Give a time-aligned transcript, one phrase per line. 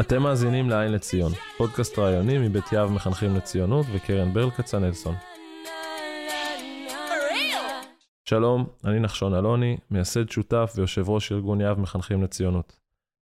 [0.00, 5.14] אתם מאזינים לעין לציון, פודקאסט רעיוני מבית יהב מחנכים לציונות וקרן ברל כצנלסון.
[8.24, 12.80] שלום, אני נחשון אלוני, מייסד שותף ויושב ראש ארגון יהב מחנכים לציונות.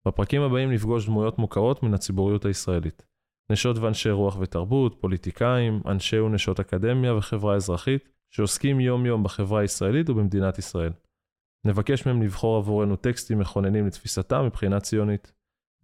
[0.06, 3.02] בפרקים הבאים נפגוש דמויות מוכרות מן הציבוריות הישראלית.
[3.50, 10.58] נשות ואנשי רוח ותרבות, פוליטיקאים, אנשי ונשות אקדמיה וחברה אזרחית, שעוסקים יום-יום בחברה הישראלית ובמדינת
[10.58, 10.92] ישראל.
[11.64, 15.32] נבקש מהם לבחור עבורנו טקסטים מכוננים לתפיסתם מבחינה ציונית.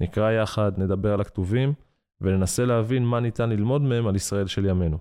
[0.00, 1.72] נקרא יחד, נדבר על הכתובים,
[2.20, 4.98] וננסה להבין מה ניתן ללמוד מהם על ישראל של ימינו.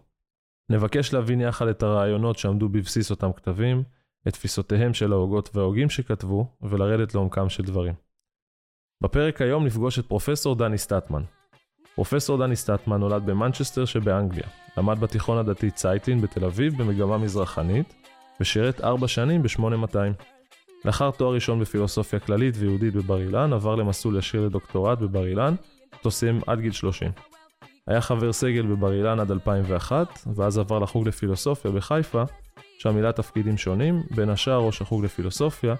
[0.69, 3.83] נבקש להבין יחד את הרעיונות שעמדו בבסיס אותם כתבים,
[4.27, 7.93] את תפיסותיהם של ההוגות וההוגים שכתבו, ולרדת לעומקם של דברים.
[9.01, 11.23] בפרק היום נפגוש את פרופסור דני סטטמן.
[11.95, 17.93] פרופסור דני סטטמן נולד במנצ'סטר שבאנגליה, למד בתיכון הדתי צייטלין בתל אביב במגמה מזרחנית,
[18.39, 20.23] ושירת ארבע שנים ב-8200.
[20.85, 25.55] לאחר תואר ראשון בפילוסופיה כללית ויהודית בבר אילן, עבר למסלול ישיר לדוקטורט בבר אילן,
[25.93, 27.11] אותו סיים עד גיל 30.
[27.87, 32.23] היה חבר סגל בבר אילן עד 2001, ואז עבר לחוג לפילוסופיה בחיפה,
[32.77, 35.75] שם מילא תפקידים שונים, בין השאר ראש החוג לפילוסופיה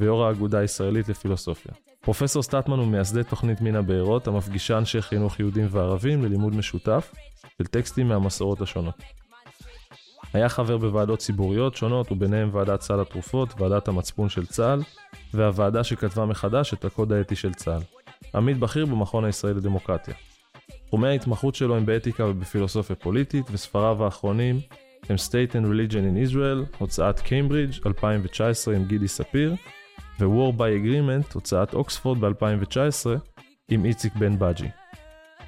[0.00, 1.72] ויו"ר האגודה הישראלית לפילוסופיה.
[2.00, 7.12] פרופסור סטטמן הוא מייסדי תוכנית מן הבארות, המפגישה אנשי חינוך יהודים וערבים ללימוד משותף
[7.58, 9.02] של טקסטים מהמסורות השונות.
[10.34, 14.82] היה חבר בוועדות ציבוריות שונות, וביניהם ועדת סל התרופות, ועדת המצפון של צה"ל,
[15.34, 17.80] והוועדה שכתבה מחדש את הקוד האתי של צה"ל.
[18.34, 20.14] עמית בכיר במכון הישראלי לדמוקרטיה.
[20.86, 24.60] תחומי ההתמחות שלו הם באתיקה ובפילוסופיה פוליטית, וספריו האחרונים
[25.08, 29.54] הם State and Religion in Israel, הוצאת קיימברידג' 2019 עם גידי ספיר,
[30.20, 33.18] ו-War by Agreement, הוצאת אוקספורד ב-2019
[33.68, 34.68] עם איציק בן בג'י.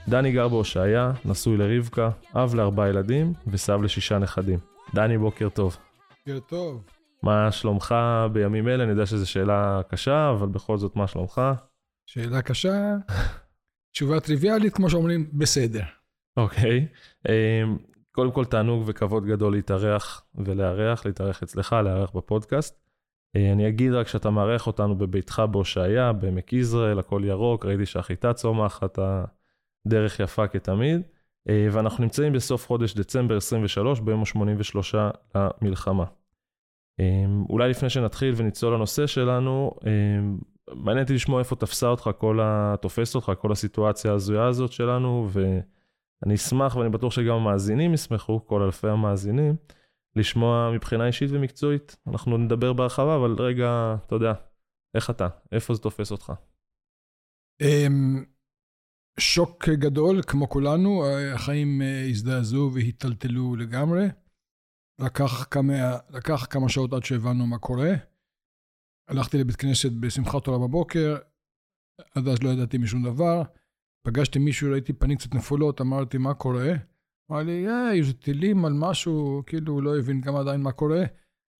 [0.08, 4.58] דני גר בהושעיה, נשוי לרבקה, אב לארבעה ילדים וסב לשישה נכדים.
[4.94, 5.76] דני, בוקר טוב.
[6.10, 6.84] בוקר טוב.
[7.22, 7.94] מה שלומך
[8.32, 8.84] בימים אלה?
[8.84, 11.40] אני יודע שזו שאלה קשה, אבל בכל זאת, מה שלומך?
[12.06, 12.96] שאלה קשה,
[13.92, 15.82] תשובה טריוויאלית, כמו שאומרים, בסדר.
[16.36, 16.88] אוקיי.
[17.28, 17.78] אמ,
[18.12, 22.80] קודם כל, תענוג וכבוד גדול להתארח ולארח, להתארח אצלך, לארח בפודקאסט.
[23.36, 28.32] אה, אני אגיד רק שאתה מארח אותנו בביתך בהושעיה, בעמק יזרעאל, הכל ירוק, ראיתי שהחיטה
[28.32, 28.98] צומחת,
[29.86, 31.02] הדרך יפה כתמיד.
[31.48, 34.96] אה, ואנחנו נמצאים בסוף חודש דצמבר 23, ביום ה-83
[35.34, 36.04] למלחמה.
[37.00, 40.38] אמ, אולי לפני שנתחיל ונצלול לנושא שלנו, אמ,
[40.74, 42.74] מעניין אותי לשמוע איפה תפסה אותך כל ה...
[42.82, 48.62] תופס אותך כל הסיטואציה ההזויה הזאת שלנו, ואני אשמח, ואני בטוח שגם המאזינים ישמחו, כל
[48.62, 49.56] אלפי המאזינים,
[50.16, 51.96] לשמוע מבחינה אישית ומקצועית.
[52.06, 54.32] אנחנו נדבר בהרחבה, אבל רגע, אתה יודע,
[54.94, 55.28] איך אתה?
[55.52, 56.32] איפה זה תופס אותך?
[59.20, 61.04] שוק גדול, כמו כולנו,
[61.34, 64.06] החיים אה, הזדעזעו והיטלטלו לגמרי.
[65.00, 67.92] לקח כמה, לקח כמה שעות עד שהבנו מה קורה.
[69.08, 71.16] הלכתי לבית כנסת בשמחת תורה בבוקר,
[72.14, 73.42] עד אז לא ידעתי משום דבר.
[74.02, 76.72] פגשתי מישהו, ראיתי פנים קצת נפולות, אמרתי, מה קורה?
[77.30, 81.04] אמר לי, אה, איזה טילים על משהו, כאילו, הוא לא הבין גם עדיין מה קורה.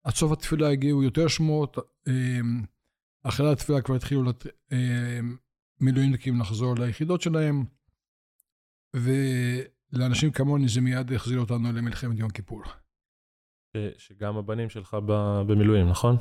[0.05, 1.77] עד סוף התפילה הגיעו יותר שמועות.
[2.09, 2.62] אמ,
[3.22, 4.47] אחרי התפילה כבר התחילו לת...
[5.81, 7.65] מילואימניקים לחזור ליחידות שלהם,
[8.95, 12.63] ולאנשים כמוני זה מיד החזיר אותנו למלחמת יום כיפור.
[13.77, 14.97] ש- שגם הבנים שלך
[15.47, 16.17] במילואים, נכון?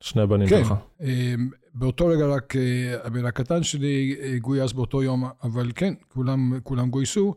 [0.00, 0.74] שני הבנים כן, שלך.
[1.00, 6.60] אמ, באותו רגע רק אה, הבן הקטן שלי אה, גויס באותו יום, אבל כן, כולם,
[6.62, 7.34] כולם גויסו,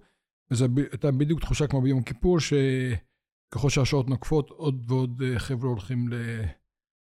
[0.51, 6.09] וזו הייתה בדיוק תחושה כמו ביום כיפור, שככל שהשעות נוקפות, עוד ועוד אה, חבר'ה הולכים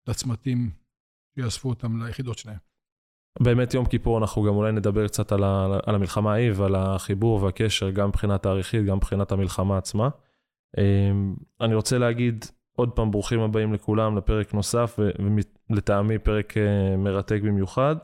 [0.07, 0.71] לצמתים
[1.35, 2.68] שיאספו אותם ליחידות שלהם.
[3.39, 7.43] באמת יום כיפור אנחנו גם אולי נדבר קצת על, ה, על המלחמה ההיא ועל החיבור
[7.43, 10.09] והקשר גם מבחינה תאריכית, גם מבחינת המלחמה עצמה.
[10.77, 12.45] אמ, אני רוצה להגיד
[12.75, 14.99] עוד פעם ברוכים הבאים לכולם לפרק נוסף
[15.69, 17.95] ולטעמי פרק אה, מרתק במיוחד,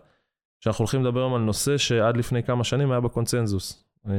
[0.60, 3.86] שאנחנו הולכים לדבר היום על נושא שעד לפני כמה שנים היה בקונצנזוס.
[4.08, 4.12] אמ,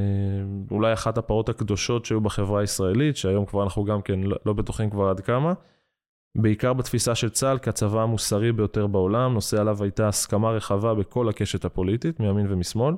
[0.71, 4.89] אולי אחת הפרות הקדושות שהיו בחברה הישראלית, שהיום כבר אנחנו גם כן לא, לא בטוחים
[4.89, 5.53] כבר עד כמה.
[6.37, 11.65] בעיקר בתפיסה של צה"ל כצבא המוסרי ביותר בעולם, נושא עליו הייתה הסכמה רחבה בכל הקשת
[11.65, 12.95] הפוליטית, מימין ומשמאל,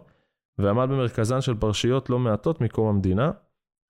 [0.57, 3.31] ועמד במרכזן של פרשיות לא מעטות מקום המדינה,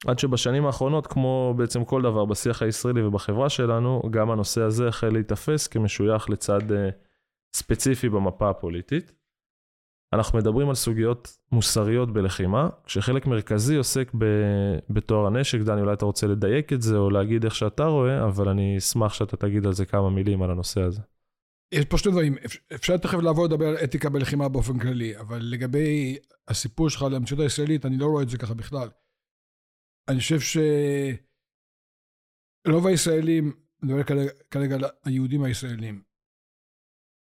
[0.07, 5.10] עד שבשנים האחרונות, כמו בעצם כל דבר בשיח הישראלי ובחברה שלנו, גם הנושא הזה החל
[5.10, 6.74] להיתפס כמשוייך לצד uh,
[7.56, 9.19] ספציפי במפה הפוליטית.
[10.14, 15.60] אנחנו מדברים על סוגיות מוסריות בלחימה, כשחלק מרכזי עוסק ב- בטוהר הנשק.
[15.60, 19.14] דני, אולי אתה רוצה לדייק את זה או להגיד איך שאתה רואה, אבל אני אשמח
[19.14, 21.02] שאתה תגיד על זה כמה מילים על הנושא הזה.
[21.72, 25.40] יש פה שני דברים, אפ- אפשר תכף לעבור לדבר על אתיקה בלחימה באופן כללי, אבל
[25.42, 26.18] לגבי
[26.48, 28.90] הסיפור שלך למציאות הישראלית, אני לא רואה את זה ככה בכלל.
[30.10, 30.40] אני חושב
[32.68, 33.52] שרוב הישראלים,
[33.84, 34.04] אני מדבר
[34.52, 36.02] כרגע על היהודים הישראלים,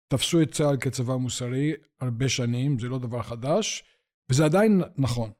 [0.09, 3.85] תפסו את צה"ל כצבא מוסרי הרבה שנים, זה לא דבר חדש,
[4.31, 5.31] וזה עדיין נכון.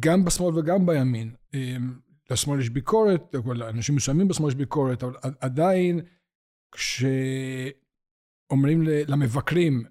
[0.00, 1.34] גם בשמאל וגם בימין.
[1.54, 2.00] אמ,
[2.30, 6.00] לשמאל יש ביקורת, לאנשים מסוימים בשמאל יש ביקורת, אבל עדיין
[6.72, 7.62] כשאומרים
[8.82, 9.84] למבקרים,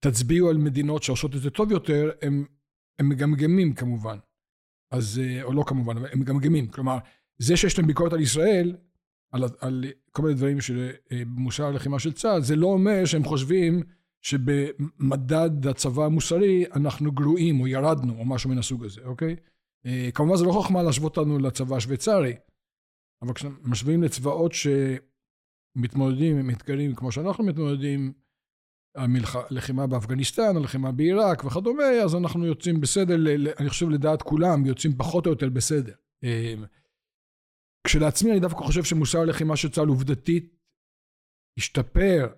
[0.00, 2.44] תצביעו על מדינות שעושות את זה טוב יותר, הם,
[2.98, 4.18] הם מגמגמים כמובן.
[4.90, 6.66] אז, אה, או לא כמובן, הם מגמגמים.
[6.70, 6.98] כלומר,
[7.38, 8.76] זה שיש להם ביקורת על ישראל,
[9.32, 13.82] על, על כל מיני דברים של אה, הלחימה של צה"ל, זה לא אומר שהם חושבים
[14.22, 19.36] שבמדד הצבא המוסרי אנחנו גרועים או ירדנו או משהו מן הסוג הזה, אוקיי?
[19.86, 22.36] אה, כמובן זה לא חוכמה להשוות אותנו לצבא השוויצרי,
[23.22, 28.12] אבל כשמשווים לצבאות שמתמודדים עם אתגרים כמו שאנחנו מתמודדים,
[28.94, 33.14] הלחימה באפגניסטן, הלחימה בעיראק וכדומה, אז אנחנו יוצאים בסדר,
[33.58, 35.92] אני חושב לדעת כולם, יוצאים פחות או יותר בסדר.
[37.86, 40.56] כשלעצמי אני דווקא חושב שמוסר הלחימה של צה"ל עובדתית
[41.58, 42.34] השתפר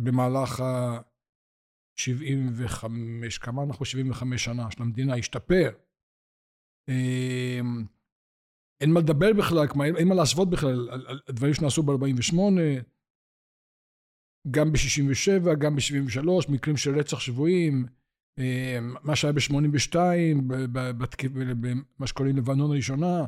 [0.00, 2.86] במהלך ה-75,
[3.40, 5.70] כמה אנחנו 75 שנה של המדינה, השתפר.
[6.88, 7.84] אמ,
[8.80, 12.36] אין מה לדבר בכלל, כלומר אין מה להשוות בכלל על הדברים שנעשו ב-48,
[14.50, 17.86] גם ב-67, גם ב-73, מקרים של רצח שבויים,
[18.38, 19.96] אמ, מה שהיה ב-82,
[21.60, 23.24] במה שקוראים לבנון הראשונה,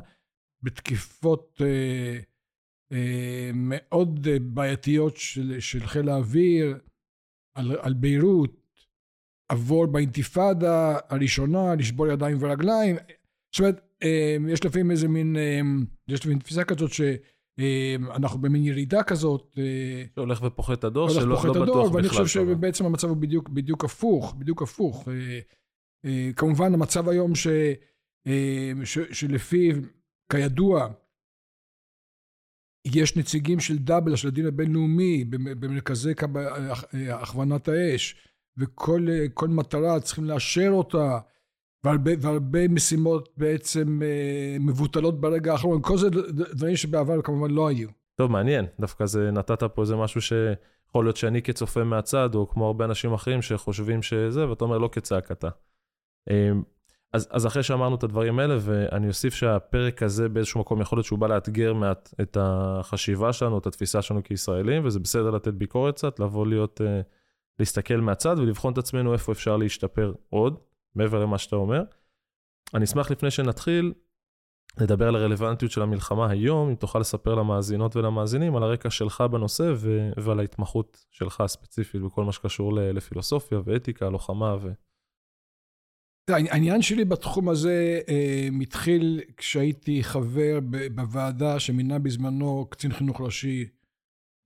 [0.65, 2.19] בתקיפות אה,
[2.91, 6.77] אה, מאוד בעייתיות של, של חיל האוויר
[7.55, 8.65] על, על ביירות,
[9.49, 12.95] עבור באינתיפאדה הראשונה, לשבור ידיים ורגליים.
[13.51, 15.59] זאת אומרת, אה, יש לפעמים איזה מין, אה,
[16.07, 19.57] יש לפעמים תפיסה כזאת שאנחנו במין ירידה כזאת.
[20.15, 21.95] שהולך ופוחת הדור, שלא לא בטוח בכלל.
[21.95, 25.07] ואני חושב שבעצם המצב הוא בדיוק, בדיוק הפוך, בדיוק הפוך.
[26.35, 27.47] כמובן המצב היום ש,
[28.83, 29.75] ש, שלפיו,
[30.31, 30.87] כידוע,
[32.85, 36.13] יש נציגים של דאבל, של הדין הבינלאומי, במרכזי
[37.13, 38.15] הכוונת האש,
[38.57, 41.19] וכל מטרה צריכים לאשר אותה.
[41.85, 45.81] והרבה, והרבה משימות בעצם אה, מבוטלות ברגע האחרון.
[45.81, 46.09] כל זה
[46.53, 47.89] דברים שבעבר כמובן לא היו.
[48.15, 48.65] טוב, מעניין.
[48.79, 53.13] דווקא זה, נתת פה איזה משהו שיכול להיות שאני כצופה מהצד, או כמו הרבה אנשים
[53.13, 55.49] אחרים שחושבים שזה, ואתה אומר לא כצעקתה.
[57.15, 61.05] אז, אז אחרי שאמרנו את הדברים האלה, ואני אוסיף שהפרק הזה באיזשהו מקום יכול להיות
[61.05, 65.95] שהוא בא לאתגר מעט את החשיבה שלנו, את התפיסה שלנו כישראלים, וזה בסדר לתת ביקורת
[65.95, 67.01] קצת, לבוא להיות, אה,
[67.59, 70.59] להסתכל מהצד ולבחון את עצמנו איפה אפשר להשתפר עוד.
[70.95, 71.83] מעבר למה שאתה אומר.
[72.73, 73.93] אני אשמח לפני שנתחיל,
[74.79, 79.71] לדבר על הרלוונטיות של המלחמה היום, אם תוכל לספר למאזינות ולמאזינים על הרקע שלך בנושא
[79.75, 84.71] ו- ועל ההתמחות שלך הספציפית בכל מה שקשור לפילוסופיה ואתיקה, לוחמה ו...
[86.29, 90.59] העניין שלי בתחום הזה אה, מתחיל כשהייתי חבר
[90.95, 93.69] בוועדה שמינה בזמנו קצין חינוך ראשי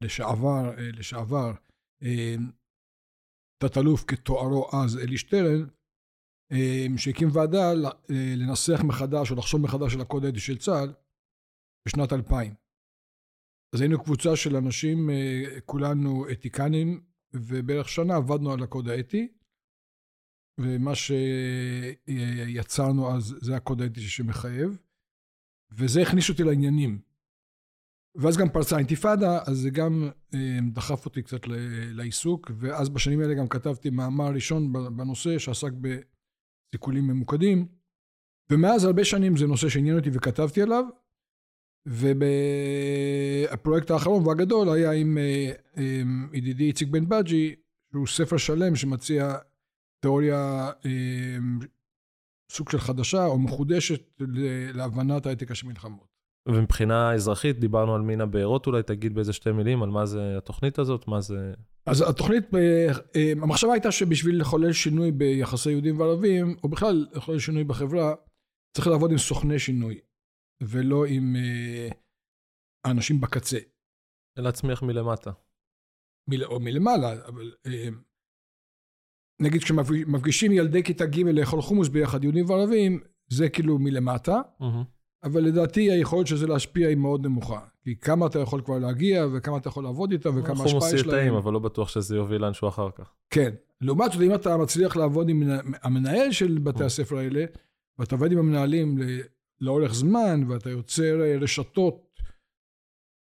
[0.03, 1.51] לשעבר, אה, לשעבר,
[2.03, 2.35] אה,
[3.63, 5.65] תת-אלוף כתוארו אז אלי שטרן,
[6.97, 7.73] שהקים ועדה
[8.37, 10.93] לנסח מחדש או לחשוב מחדש על הקוד האתי של צה"ל
[11.87, 12.53] בשנת 2000.
[13.75, 15.09] אז היינו קבוצה של אנשים,
[15.65, 17.01] כולנו אתיקנים,
[17.33, 19.27] ובערך שנה עבדנו על הקוד האתי,
[20.59, 20.91] ומה
[22.06, 24.77] שיצרנו אז זה הקוד האתי שמחייב,
[25.71, 27.00] וזה הכניס אותי לעניינים.
[28.15, 31.41] ואז גם פרצה האינתיפאדה, אז זה גם אה, דחף אותי קצת
[31.94, 35.99] לעיסוק, ואז בשנים האלה גם כתבתי מאמר ראשון בנושא שעסק ב...
[36.75, 37.68] סיכולים ממוקדים,
[38.51, 40.85] ומאז הרבה שנים זה נושא שעניין אותי וכתבתי עליו,
[43.45, 45.51] והפרויקט האחרון והגדול היה עם, אה,
[46.01, 47.56] עם ידידי איציק בן בג'י,
[47.92, 49.35] שהוא ספר שלם שמציע
[49.99, 51.37] תיאוריה אה,
[52.51, 54.21] סוג של חדשה או מחודשת
[54.73, 56.09] להבנת האתיקה של מלחמות.
[56.47, 60.79] ומבחינה אזרחית, דיברנו על מין הבארות אולי, תגיד באיזה שתי מילים על מה זה התוכנית
[60.79, 61.53] הזאת, מה זה...
[61.85, 67.39] אז התוכנית, אה, אה, המחשבה הייתה שבשביל לחולל שינוי ביחסי יהודים וערבים, או בכלל לחולל
[67.39, 68.13] שינוי בחברה,
[68.77, 69.99] צריך לעבוד עם סוכני שינוי,
[70.63, 71.35] ולא עם
[72.85, 73.57] האנשים בקצה.
[74.37, 75.31] להצמיח מלמטה.
[76.29, 77.51] מל, או מלמעלה, אבל
[79.39, 84.41] נגיד כשמפגישים ילדי כיתה ג' לאכול חומוס ביחד, יהודים וערבים, זה כאילו מלמטה.
[84.61, 84.65] Mm-hmm.
[85.23, 87.59] אבל לדעתי היכולת של זה להשפיע היא מאוד נמוכה.
[87.83, 91.33] כי כמה אתה יכול כבר להגיע, וכמה אתה יכול לעבוד איתם, וכמה השפעה יש להם.
[91.33, 93.13] אבל לא בטוח שזה יוביל לאנשהו אחר כך.
[93.29, 93.49] כן.
[93.81, 95.43] לעומת זאת, אם אתה מצליח לעבוד עם
[95.83, 97.45] המנהל של בתי הספר האלה,
[97.99, 98.97] ואתה עובד עם המנהלים
[99.61, 102.21] לאורך זמן, ואתה יוצר אה, רשתות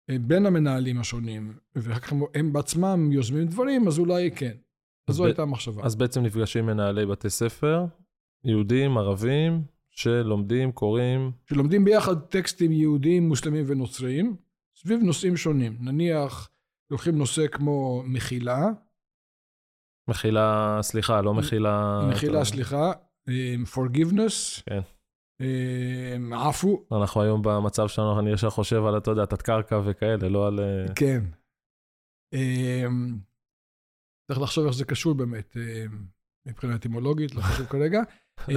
[0.09, 4.55] אה, בין המנהלים השונים, ואחר כך הם בעצמם יוזמים דברים, אז אולי כן.
[5.07, 5.83] אז זו הייתה המחשבה.
[5.83, 7.85] אז בעצם נפגשים מנהלי בתי ספר,
[8.43, 11.31] יהודים, ערבים, שלומדים, קוראים.
[11.45, 14.35] שלומדים ביחד טקסטים יהודיים, מוסלמים ונוצריים,
[14.75, 15.77] סביב נושאים שונים.
[15.79, 16.49] נניח
[16.91, 18.65] לוקחים נושא כמו מחילה.
[20.09, 21.99] מחילה, סליחה, לא מחילה...
[22.11, 22.91] מחילה, סליחה.
[23.75, 24.63] forgiveness.
[24.65, 24.81] כן.
[26.33, 26.85] עפו.
[26.91, 30.59] אנחנו היום במצב שלנו, אני ישר חושב על, אתה יודע, תת קרקע וכאלה, לא על...
[30.95, 31.23] כן.
[34.27, 35.57] צריך לחשוב איך זה קשור באמת,
[36.45, 38.01] מבחינה אטימולוגית, לא חשוב כרגע.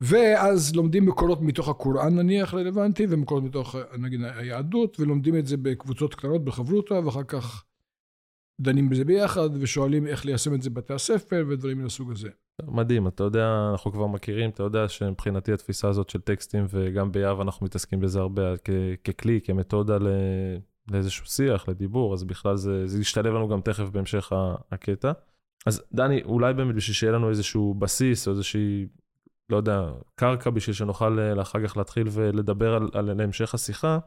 [0.00, 6.14] ואז לומדים מקורות מתוך הקוראן נניח רלוונטי, ומקורות מתוך נגיד היהדות, ולומדים את זה בקבוצות
[6.14, 7.64] קטנות בחברותא, ואחר כך
[8.60, 12.28] דנים בזה ביחד, ושואלים איך ליישם את זה בבתי הספר, ודברים מן הסוג הזה.
[12.66, 17.40] מדהים, אתה יודע, אנחנו כבר מכירים, אתה יודע שמבחינתי התפיסה הזאת של טקסטים, וגם ביהב
[17.40, 20.06] אנחנו מתעסקים בזה הרבה כ- ככלי, כמתודה ל...
[20.90, 24.32] לאיזשהו שיח, לדיבור, אז בכלל זה, זה ישתלב לנו גם תכף בהמשך
[24.72, 25.12] הקטע.
[25.66, 28.86] אז דני, אולי באמת בשביל שיהיה לנו איזשהו בסיס, או איזושהי
[29.52, 33.98] לא יודע, קרקע בשביל שנוכל אה, אחר כך להתחיל ולדבר על, על, על המשך השיחה.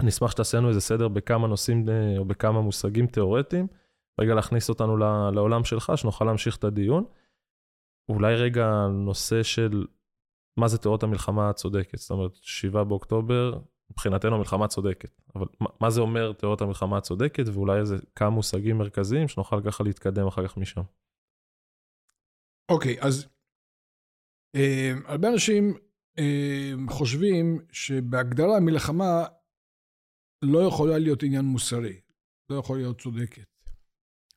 [0.00, 3.66] אני אשמח שתעשה לנו איזה סדר בכמה נושאים אה, או בכמה מושגים תיאורטיים,
[4.20, 4.96] רגע להכניס אותנו
[5.32, 7.04] לעולם שלך, שנוכל להמשיך את הדיון.
[8.08, 9.86] אולי רגע נושא של
[10.56, 13.58] מה זה תיאוריות המלחמה הצודקת, זאת אומרת, 7 באוקטובר,
[13.90, 15.46] מבחינתנו המלחמה צודקת, אבל
[15.80, 20.48] מה, זה אומר תיאוריות המלחמה הצודקת, ואולי איזה כמה מושגים מרכזיים שנוכל ככה להתקדם אחר
[20.48, 20.82] כך משם.
[22.70, 23.28] אוקיי, okay, אז
[24.56, 25.74] אה, הרבה אנשים
[26.18, 29.24] אה, חושבים שבהגדרה מלחמה
[30.44, 32.00] לא יכולה להיות עניין מוסרי,
[32.50, 33.56] לא יכולה להיות צודקת.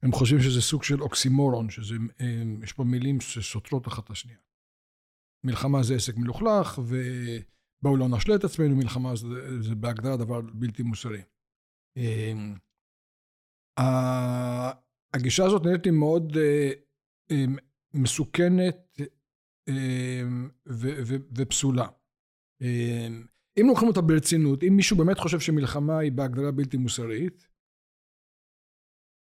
[0.04, 1.92] הם חושבים שזה סוג של אוקסימורון, שיש
[2.22, 4.40] אה, פה מילים שסותרות אחת את השנייה.
[5.46, 6.80] מלחמה זה עסק מלוכלך,
[7.82, 11.22] ובואו לא נשלה את עצמנו, מלחמה זה, זה בהגדרה דבר בלתי מוסרי.
[15.14, 16.38] הגישה הזאת נראית לי מאוד
[17.94, 19.00] מסוכנת
[19.70, 20.50] אמ,
[21.38, 21.88] ופסולה.
[22.62, 23.26] אמ,
[23.60, 27.48] אם לוקחים אותה ברצינות, אם מישהו באמת חושב שמלחמה היא בהגדרה בלתי מוסרית,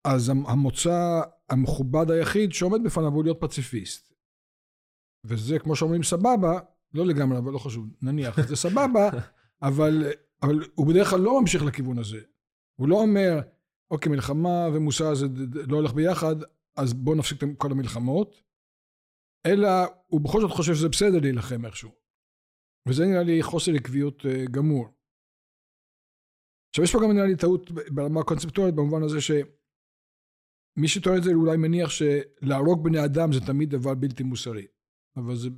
[0.08, 4.14] אז המוצא המכובד היחיד שעומד בפניו הוא להיות פציפיסט.
[5.26, 6.60] וזה כמו שאומרים סבבה,
[6.94, 9.10] לא לגמרי, אבל לא חשוב, נניח, זה סבבה,
[9.62, 10.04] אבל,
[10.44, 12.20] אבל הוא בדרך כלל לא ממשיך לכיוון הזה.
[12.80, 13.40] הוא לא אומר,
[13.92, 15.26] אוקיי, מלחמה ומוסר זה
[15.68, 16.36] לא הולך ביחד,
[16.76, 18.42] אז בואו נפסיק את כל המלחמות.
[19.46, 19.68] אלא
[20.08, 21.92] הוא בכל זאת חושב שזה בסדר להילחם איכשהו.
[22.88, 24.88] וזה נראה לי חוסר עקביות אה, גמור.
[26.70, 31.34] עכשיו יש פה גם נראה לי טעות ברמה הקונספטואלית במובן הזה שמי שטוען את זה
[31.34, 34.68] אולי מניח שלהרוג בני אדם זה תמיד דבר בלתי מוסרי.
[35.18, 35.50] אבל זה,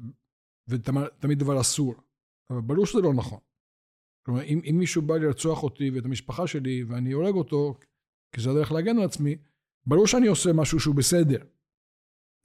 [0.72, 1.96] ותמיד דבר אסור.
[2.50, 3.40] אבל ברור שזה לא נכון.
[4.26, 7.76] כלומר, אם, אם מישהו בא לרצוח אותי ואת המשפחה שלי ואני הורג אותו,
[8.36, 9.38] כי זה הדרך להגן על עצמי,
[9.86, 11.40] ברור שאני עושה משהו שהוא בסדר.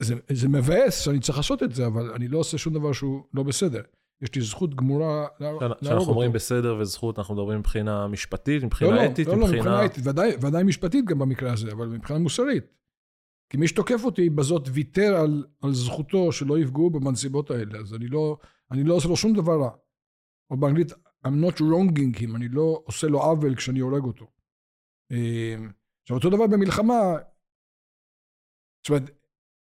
[0.03, 3.23] זה, זה מבאס שאני צריך לעשות את זה, אבל אני לא עושה שום דבר שהוא
[3.33, 3.81] לא בסדר.
[4.21, 5.75] יש לי זכות גמורה להרוג אותו.
[5.81, 9.63] כשאנחנו אומרים בסדר וזכות, אנחנו מדברים מבחינה משפטית, מבחינה לא, אתית, לא, לא, מבחינה...
[9.63, 12.76] לא, מבחינה אתית, ודאי, ודאי משפטית גם במקרה הזה, אבל מבחינה מוסרית.
[13.49, 18.07] כי מי שתוקף אותי בזאת ויתר על, על זכותו שלא יפגעו בנסיבות האלה, אז אני
[18.07, 18.37] לא,
[18.71, 19.71] אני לא עושה לו שום דבר רע.
[20.49, 20.91] או באנגלית,
[21.27, 24.25] I'm not wronging him, אני לא עושה לו עוול כשאני הורג אותו.
[25.11, 25.55] אה,
[26.01, 27.17] עכשיו, אותו דבר במלחמה,
[28.83, 29.09] זאת אומרת,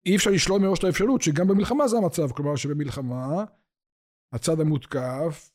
[0.07, 3.45] אי אפשר לשלול מראש את האפשרות שגם במלחמה זה המצב, כלומר שבמלחמה
[4.33, 5.52] הצד המותקף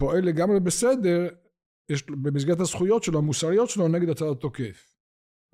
[0.00, 1.28] פועל לגמרי בסדר,
[1.88, 4.96] יש, במסגרת הזכויות שלו, המוסריות שלו, נגד הצד התוקף.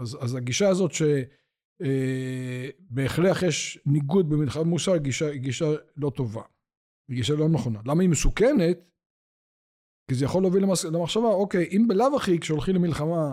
[0.01, 1.42] אז, אז הגישה הזאת שבהכרח
[1.83, 6.43] אה, יש ניגוד במלחמה מוסר, גישה, גישה לא טובה.
[7.11, 7.81] גישה לא נכונה.
[7.87, 8.79] למה היא מסוכנת?
[10.09, 13.33] כי זה יכול להוביל למס, למחשבה, אוקיי, אם בלאו הכי כשהולכים למלחמה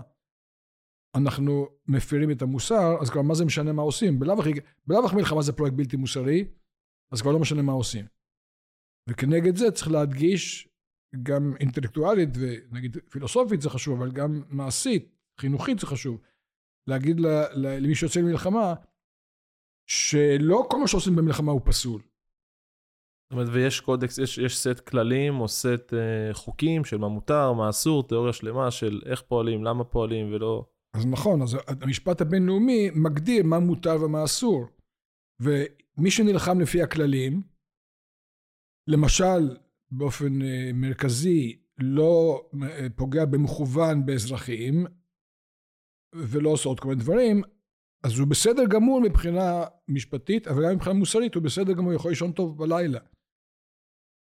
[1.16, 4.20] אנחנו מפירים את המוסר, אז כבר מה זה משנה מה עושים?
[4.20, 4.52] בלאו הכי,
[4.88, 6.46] בלאו הכי מלחמה זה פרויקט בלתי מוסרי,
[7.12, 8.06] אז כבר לא משנה מה עושים.
[9.10, 10.70] וכנגד זה צריך להדגיש,
[11.24, 16.22] גם אינטלקטואלית ונגיד פילוסופית זה חשוב, אבל גם מעשית, חינוכית זה חשוב,
[16.90, 17.20] להגיד
[17.56, 18.74] למי שיוצא למלחמה,
[19.90, 22.02] שלא כל מה שעושים במלחמה הוא פסול.
[22.02, 27.54] זאת אומרת, ויש קודקס, יש, יש סט כללים או סט אה, חוקים של מה מותר,
[27.54, 30.66] מה אסור, תיאוריה שלמה של איך פועלים, למה פועלים ולא...
[30.94, 34.66] אז נכון, אז המשפט הבינלאומי מגדיר מה מותר ומה אסור.
[35.40, 37.42] ומי שנלחם לפי הכללים,
[38.88, 39.58] למשל,
[39.92, 44.86] באופן אה, מרכזי, לא אה, פוגע במכוון באזרחים,
[46.14, 47.42] ולא עושה עוד כל מיני דברים,
[48.04, 52.32] אז הוא בסדר גמור מבחינה משפטית, אבל גם מבחינה מוסרית הוא בסדר גמור, יכול לישון
[52.32, 53.00] טוב בלילה.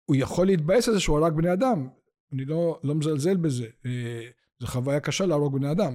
[0.05, 1.87] הוא יכול להתבאס על זה שהוא הרג בני אדם,
[2.33, 5.93] אני לא, לא מזלזל בזה, אה, זו חוויה קשה להרוג בני אדם.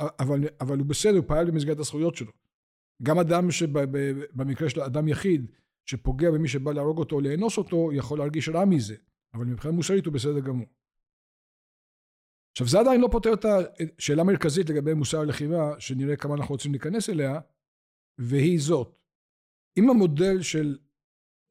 [0.00, 2.32] אבל, אבל הוא בסדר, הוא פעל במסגרת הזכויות שלו.
[3.02, 5.50] גם אדם שבמקרה של אדם יחיד,
[5.86, 8.94] שפוגע במי שבא להרוג אותו או לאנוס אותו, יכול להרגיש רע מזה,
[9.34, 10.66] אבל מבחינה מוסרית הוא בסדר גמור.
[12.56, 13.44] עכשיו, זה עדיין לא פותר את
[13.98, 17.40] השאלה המרכזית לגבי מוסר הלחימה, שנראה כמה אנחנו רוצים להיכנס אליה,
[18.28, 18.90] והיא זאת.
[19.78, 20.78] אם המודל של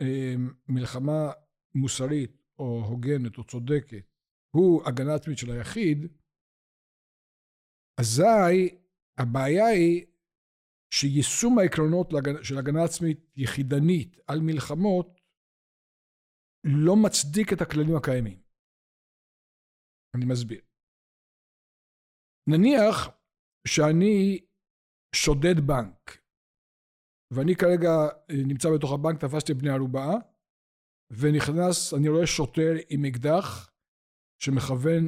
[0.02, 0.34] אה,
[0.68, 1.32] מלחמה
[1.76, 4.06] מוסרית, או הוגנת, או צודקת,
[4.56, 5.98] הוא הגנה עצמית של היחיד,
[8.00, 8.78] אזי
[9.20, 10.06] הבעיה היא
[10.94, 12.08] שיישום העקרונות
[12.44, 15.22] של הגנה עצמית יחידנית על מלחמות
[16.64, 18.42] לא מצדיק את הכללים הקיימים.
[20.16, 20.75] אני מסביר.
[22.50, 23.10] נניח
[23.68, 24.46] שאני
[25.16, 26.22] שודד בנק,
[27.34, 27.94] ואני כרגע
[28.30, 30.08] אה, נמצא בתוך הבנק, תפסתי בני ערובה,
[31.20, 33.72] ונכנס, אני רואה שוטר עם אקדח
[34.44, 35.04] שמכוון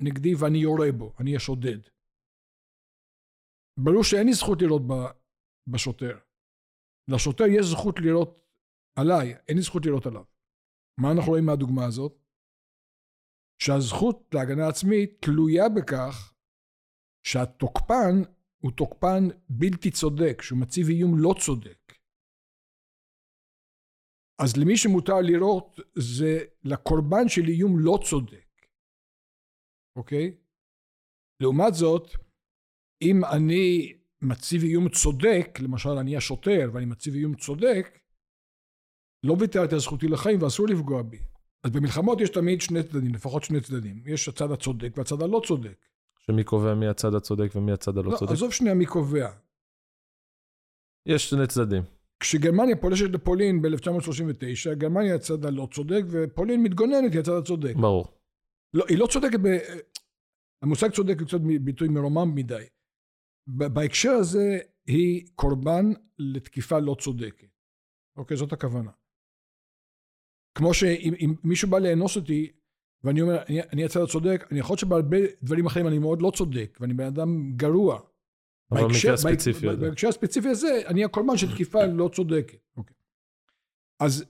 [0.00, 1.80] נגדי ואני יורה בו, אני השודד.
[3.84, 4.82] ברור שאין לי זכות לירות
[5.72, 6.18] בשוטר.
[7.10, 8.40] לשוטר יש זכות לירות
[8.98, 10.24] עליי, אין לי זכות לירות עליו.
[11.00, 12.12] מה אנחנו רואים מהדוגמה הזאת?
[13.62, 16.34] שהזכות להגנה עצמית תלויה בכך
[17.22, 18.22] שהתוקפן
[18.58, 21.92] הוא תוקפן בלתי צודק, שהוא מציב איום לא צודק.
[24.42, 28.66] אז למי שמותר לירות זה לקורבן של איום לא צודק,
[29.96, 30.36] אוקיי?
[31.40, 32.10] לעומת זאת,
[33.02, 37.98] אם אני מציב איום צודק, למשל אני השוטר ואני מציב איום צודק,
[39.26, 41.18] לא ויתרתי על זכותי לחיים ואסור לפגוע בי.
[41.64, 44.02] אז במלחמות יש תמיד שני צדדים, לפחות שני צדדים.
[44.06, 45.89] יש הצד הצודק והצד הלא צודק.
[46.26, 48.32] שמי קובע מי הצד הצודק ומי הצד הלא לא, צודק?
[48.32, 49.30] עזוב שנייה מי קובע.
[51.08, 51.82] יש שני צדדים.
[52.22, 57.74] כשגרמניה פולשת לפולין ב-1939, גרמניה הצד הלא צודק ופולין מתגוננת היא הצד הצודק.
[57.80, 58.06] ברור.
[58.74, 59.46] לא, היא לא צודקת ב...
[60.64, 62.64] המושג צודק הוא קצת ביטוי מרומם מדי.
[63.46, 65.84] בהקשר הזה היא קורבן
[66.18, 67.48] לתקיפה לא צודקת.
[68.18, 68.90] אוקיי, זאת הכוונה.
[70.58, 72.52] כמו שאם מישהו בא לאנוס אותי,
[73.04, 76.32] ואני אומר, אני, אני הצד הצודק, אני יכול להיות שבהרבה דברים אחרים אני מאוד לא
[76.36, 78.00] צודק, ואני בן אדם גרוע.
[78.70, 79.88] אבל במקרה הספציפי הזה.
[79.88, 82.58] בהקשר הספציפי הזה, אני הקורבן של תקיפה לא צודקת.
[82.76, 82.96] אוקיי.
[84.00, 84.24] אז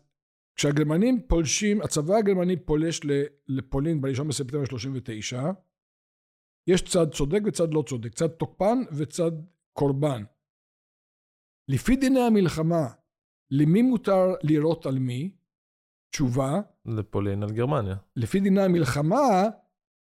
[0.55, 3.01] כשהגרמנים פולשים, הצבא הגרמני פולש
[3.49, 5.43] לפולין ב-1 בספטמבר 39,
[6.67, 9.33] יש צד צודק וצד לא צודק, צד תוקפן וצד
[9.73, 10.25] קורבן.
[11.69, 12.87] לפי דיני המלחמה,
[13.51, 15.31] למי מותר לירות על מי?
[16.11, 16.61] תשובה.
[16.87, 17.97] לפולין על גרמניה.
[18.17, 19.49] לפי דיני המלחמה,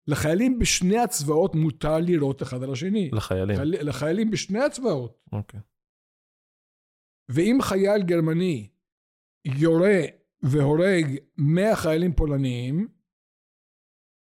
[0.08, 3.10] לחיילים בשני הצבאות מותר לירות אחד על השני.
[3.14, 3.56] לחיילים.
[3.56, 5.20] חייל, לחיילים בשני הצבאות.
[5.32, 5.60] אוקיי.
[7.30, 8.70] ואם חייל גרמני
[9.46, 10.02] יורה
[10.42, 12.88] והורג 100 חיילים פולניים,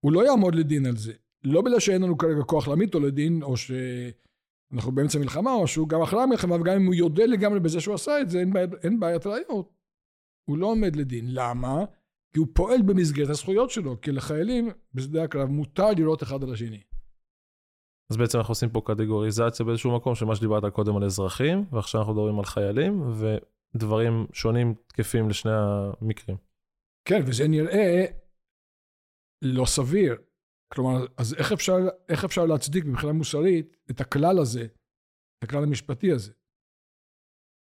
[0.04, 1.12] הוא לא יעמוד לדין על זה.
[1.44, 5.88] לא בגלל שאין לנו כרגע כוח להעמיד אותו לדין, או שאנחנו באמצע מלחמה, או שהוא
[5.88, 8.70] גם אחרי המלחמה, וגם אם הוא יודה לגמרי בזה שהוא עשה את זה, אין, בעיית,
[8.84, 9.75] אין בעיית ראיות.
[10.50, 11.24] הוא לא עומד לדין.
[11.28, 11.84] למה?
[12.32, 16.82] כי הוא פועל במסגרת הזכויות שלו, כי לחיילים בשדה הקרב מותר לראות אחד על השני.
[18.12, 22.00] אז בעצם אנחנו עושים פה קטגוריזציה באיזשהו מקום של מה שדיברת קודם על אזרחים, ועכשיו
[22.00, 23.02] אנחנו מדברים על חיילים,
[23.74, 26.36] ודברים שונים תקפים לשני המקרים.
[27.08, 28.04] כן, וזה נראה
[29.44, 30.16] לא סביר.
[30.74, 31.76] כלומר, אז איך אפשר,
[32.08, 34.64] איך אפשר להצדיק מבחינה מוסרית את הכלל הזה,
[35.38, 36.32] את הכלל המשפטי הזה?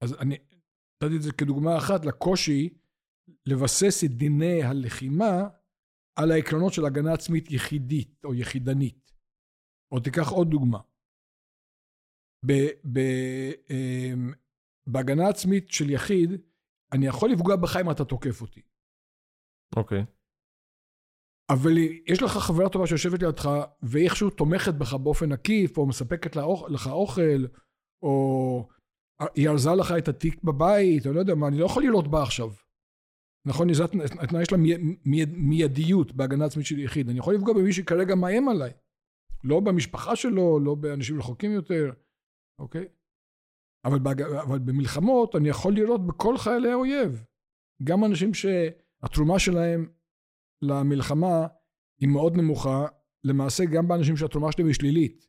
[0.05, 0.39] אז אני
[1.03, 2.79] נתתי את זה כדוגמה אחת לקושי
[3.47, 5.49] לבסס את דיני הלחימה
[6.19, 9.13] על העקרונות של הגנה עצמית יחידית או יחידנית.
[9.93, 10.79] או תיקח עוד דוגמה.
[12.47, 12.53] ב,
[12.93, 12.99] ב,
[13.71, 14.33] אמ,
[14.87, 16.31] בהגנה עצמית של יחיד,
[16.93, 18.63] אני יכול לפגוע בך אם אתה תוקף אותי.
[19.77, 20.03] אוקיי.
[20.03, 20.07] Okay.
[21.53, 21.73] אבל
[22.07, 23.49] יש לך חברה טובה שיושבת לידך,
[23.83, 26.37] ואיכשהו תומכת בך באופן עקיף, או מספקת
[26.71, 27.47] לך אוכל,
[28.03, 28.69] או
[29.35, 32.23] היא ארזה לך את התיק בבית, או לא יודע מה, אני לא יכול לראות בה
[32.23, 32.51] עכשיו.
[33.47, 33.81] נכון, יש
[34.53, 34.59] לה
[35.33, 37.09] מיידיות בהגנה עצמית של יחיד.
[37.09, 38.71] אני יכול לפגוע במי שכרגע מאיים עליי.
[39.45, 41.93] לא במשפחה שלו, לא באנשים רחוקים יותר,
[42.59, 42.89] אוקיי?
[43.85, 44.23] אבל, בהג...
[44.23, 47.25] אבל במלחמות אני יכול לראות בכל חיילי האויב.
[47.85, 49.93] גם אנשים שהתרומה שלהם
[50.63, 51.47] למלחמה
[52.01, 52.87] היא מאוד נמוכה,
[53.25, 55.29] למעשה גם באנשים שהתרומה שלהם היא שלילית.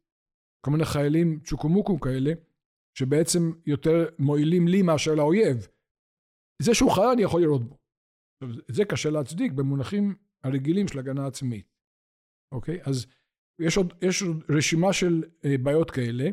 [0.66, 2.34] כל מיני חיילים צ'וקומוקו כאלה,
[2.98, 5.58] שבעצם יותר מועילים לי מאשר לאויב.
[6.62, 7.78] זה שהוא חייל אני יכול לראות בו.
[8.44, 11.72] את זה קשה להצדיק במונחים הרגילים של הגנה עצמית.
[12.54, 12.80] אוקיי?
[12.84, 13.08] אז
[13.62, 16.30] יש עוד, יש עוד רשימה של אה, בעיות כאלה,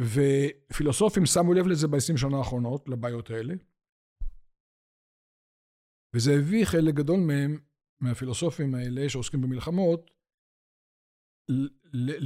[0.00, 3.54] ופילוסופים שמו לב לזה ב-20 שנה האחרונות, לבעיות האלה.
[6.16, 7.58] וזה הביא חלק גדול מהם,
[8.02, 10.10] מהפילוסופים האלה שעוסקים במלחמות,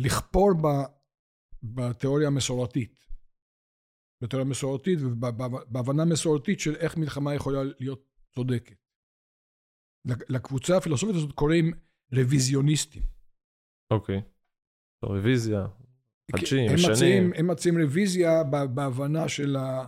[0.05, 0.51] לכפור
[1.65, 3.07] בתיאוריה המסורתית.
[4.23, 8.77] בתיאוריה המסורתית ובהבנה המסורתית של איך מלחמה יכולה להיות צודקת.
[10.29, 11.73] לקבוצה הפילוסופית הזאת קוראים
[12.13, 13.03] רוויזיוניסטים.
[13.91, 14.23] אוקיי.
[15.05, 15.67] רוויזיה,
[16.33, 16.93] חדשים, הם ישנים.
[16.93, 19.87] מציעים, הם מציעים רוויזיה בהבנה של ה...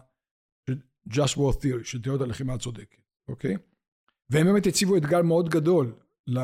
[1.09, 3.57] just war theory, של תיאוריות הלחימה הצודקת, אוקיי?
[4.31, 6.39] והם באמת הציבו אתגר מאוד גדול ל...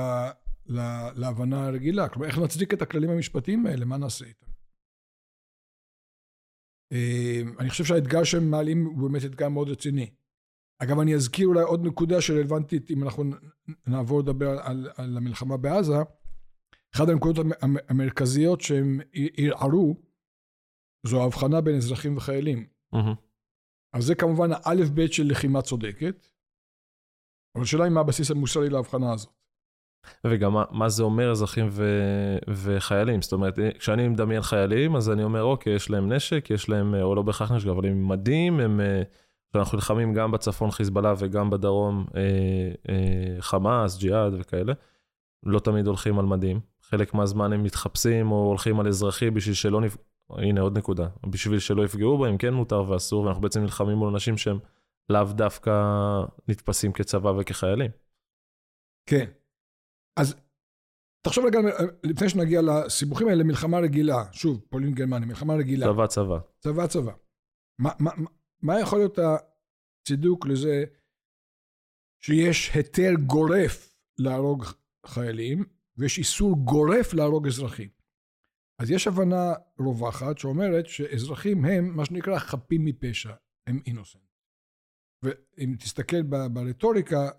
[0.66, 1.09] ל...
[1.16, 2.09] להבנה הרגילה.
[2.09, 4.51] כלומר, איך נצדיק את הכללים המשפטיים האלה, מה נעשה איתם?
[6.92, 10.11] אה, אני חושב שהאתגר שהם מעלים הוא באמת אתגר מאוד רציני.
[10.78, 13.24] אגב, אני אזכיר אולי עוד נקודה שרלוונטית, אם אנחנו
[13.87, 15.92] נעבור לדבר על, על המלחמה בעזה.
[16.94, 19.00] אחת הנקודות המ- המ- המרכזיות שהם
[19.37, 19.96] ערערו,
[21.07, 22.66] זו ההבחנה בין אזרחים וחיילים.
[22.92, 23.14] מהמם.
[23.92, 26.26] אז זה כמובן האלף בית של לחימה צודקת,
[27.55, 29.33] אבל השאלה היא מה הבסיס המוסרי להבחנה הזאת.
[30.26, 31.84] וגם מה, מה זה אומר אזרחים ו,
[32.48, 33.22] וחיילים.
[33.22, 37.02] זאת אומרת, כשאני מדמיין חיילים, אז אני אומר, אוקיי, יש להם נשק, יש להם, אה,
[37.02, 38.80] או לא בהכרח נשק, אבל הם מדים, הם...
[38.80, 39.02] אה,
[39.54, 42.20] אנחנו נלחמים גם בצפון חיזבאללה וגם בדרום אה,
[42.88, 44.72] אה, חמאס, ג'יהאד וכאלה.
[45.42, 46.60] לא תמיד הולכים על מדים.
[46.82, 49.96] חלק מהזמן הם מתחפשים או הולכים על אזרחי בשביל שלא נפ...
[50.30, 51.08] הנה עוד נקודה.
[51.26, 54.58] בשביל שלא יפגעו בהם, כן מותר ואסור, ואנחנו בעצם נלחמים מול אנשים שהם
[55.08, 55.72] לאו דווקא
[56.48, 57.90] נתפסים כצבא וכחיילים.
[59.06, 59.24] כן.
[60.20, 60.35] אז
[61.27, 61.59] תחשוב רגע,
[62.05, 66.38] לפני שנגיע לסיבוכים האלה, מלחמה רגילה, שוב, פולין גרמניה, מלחמה רגילה, צבא צבא.
[66.59, 67.12] צבא צבא.
[67.81, 68.11] מה, מה,
[68.62, 70.85] מה- יכול להיות הצידוק לזה
[72.25, 74.64] שיש היתר גורף להרוג
[75.07, 75.64] חיילים,
[75.96, 77.88] ויש איסור גורף להרוג אזרחים?
[78.83, 83.35] אז יש הבנה רווחת שאומרת שאזרחים הם מה שנקרא חפים מפשע,
[83.68, 84.22] הם אינוסנט.
[85.25, 86.22] ואם תסתכל
[86.53, 87.31] ברטוריקה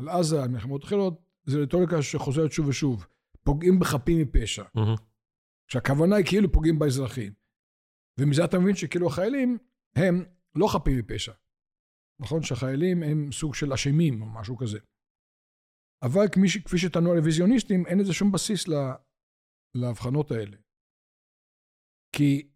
[0.00, 3.06] על עזה, על מלחמות אחרות, זו רטוריקה שחוזרת שוב ושוב.
[3.44, 4.64] פוגעים בחפים מפשע.
[5.70, 7.32] שהכוונה היא כאילו פוגעים באזרחים.
[8.20, 9.58] ומזה אתה מבין שכאילו החיילים
[9.98, 10.14] הם
[10.54, 11.32] לא חפים מפשע.
[12.20, 14.78] נכון שהחיילים הם סוג של אשמים או משהו כזה.
[16.02, 18.94] אבל כפי, כפי שטענו הרוויזיוניסטים, אין לזה שום בסיס לה,
[19.74, 20.56] להבחנות האלה.
[22.16, 22.50] כי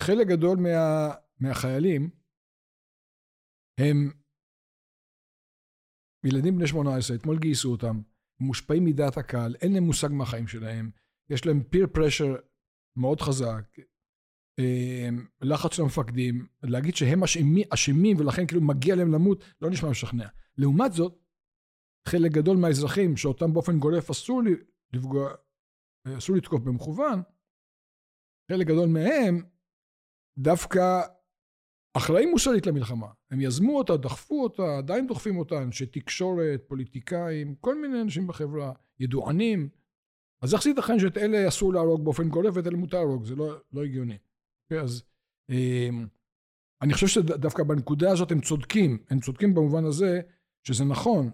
[0.00, 2.10] חלק גדול מה, מהחיילים
[3.80, 3.98] הם
[6.26, 7.96] ילדים בני 18, אתמול גייסו אותם,
[8.40, 10.90] מושפעים מדעת הקהל, אין להם מושג מהחיים שלהם,
[11.30, 12.40] יש להם peer pressure
[12.96, 13.64] מאוד חזק,
[14.58, 15.08] אה,
[15.40, 17.22] לחץ של המפקדים, להגיד שהם
[17.70, 20.28] אשמים, ולכן כאילו מגיע להם למות, לא נשמע משכנע.
[20.58, 21.18] לעומת זאת,
[22.08, 24.42] חלק גדול מהאזרחים שאותם באופן גורף אסור
[24.92, 25.30] לפגוע,
[26.18, 27.22] אסור לתקוף במכוון,
[28.52, 29.42] חלק גדול מהם
[30.38, 31.02] דווקא
[31.94, 33.06] אחראים מוסרית למלחמה.
[33.30, 38.72] הם יזמו אותה, דחפו אותה, עדיין דוחפים אותה, אנשי תקשורת, פוליטיקאים, כל מיני אנשים בחברה,
[39.00, 39.68] ידוענים.
[40.42, 43.24] אז איך זה ייתכן שאת אלה אסור להרוג באופן גורף ואת אלה מותר להרוג?
[43.24, 44.18] זה לא, לא הגיוני.
[44.64, 45.02] אוקיי, אז
[45.50, 45.88] אה,
[46.82, 48.98] אני חושב שדווקא בנקודה הזאת הם צודקים.
[49.10, 50.20] הם צודקים במובן הזה
[50.62, 51.30] שזה נכון,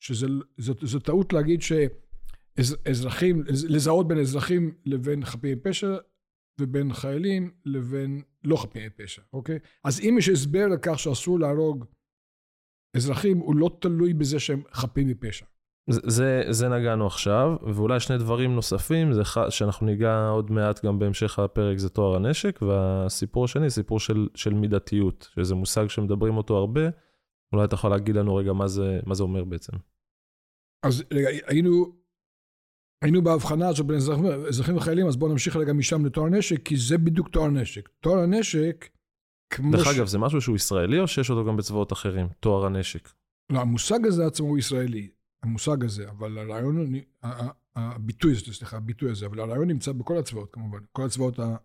[0.00, 5.96] שזו טעות להגיד שאזרחים, לזהות בין אזרחים לבין חפים מפשע,
[6.60, 9.58] ובין חיילים לבין לא חפים מפשע, אוקיי?
[9.84, 11.84] אז אם יש הסבר לכך שאסור להרוג
[12.96, 15.46] אזרחים, הוא לא תלוי בזה שהם חפים מפשע.
[15.90, 20.84] זה, זה, זה נגענו עכשיו, ואולי שני דברים נוספים, זה ח- שאנחנו ניגע עוד מעט
[20.84, 26.36] גם בהמשך הפרק, זה תואר הנשק, והסיפור השני, סיפור של, של מידתיות, שזה מושג שמדברים
[26.36, 26.80] אותו הרבה,
[27.52, 29.72] אולי אתה יכול להגיד לנו רגע מה זה, מה זה אומר בעצם.
[30.86, 32.01] אז רגע, היינו,
[33.02, 36.76] היינו בהבחנה הזאת בין אזרחים, אזרחים וחיילים, אז בואו נמשיך רגע משם לתואר נשק, כי
[36.76, 37.88] זה בדיוק תואר נשק.
[38.00, 38.88] תואר הנשק,
[39.50, 39.96] כמו דרך ש...
[39.96, 43.08] אגב, זה משהו שהוא ישראלי או שיש אותו גם בצבאות אחרים, תואר הנשק?
[43.50, 45.10] לא, המושג הזה עצמו הוא ישראלי,
[45.42, 46.92] המושג הזה, אבל הרעיון,
[47.76, 51.56] הביטוי הזה, סליחה, הביטוי הזה, אבל הרעיון נמצא בכל הצבאות כמובן, כל הצבאות ה...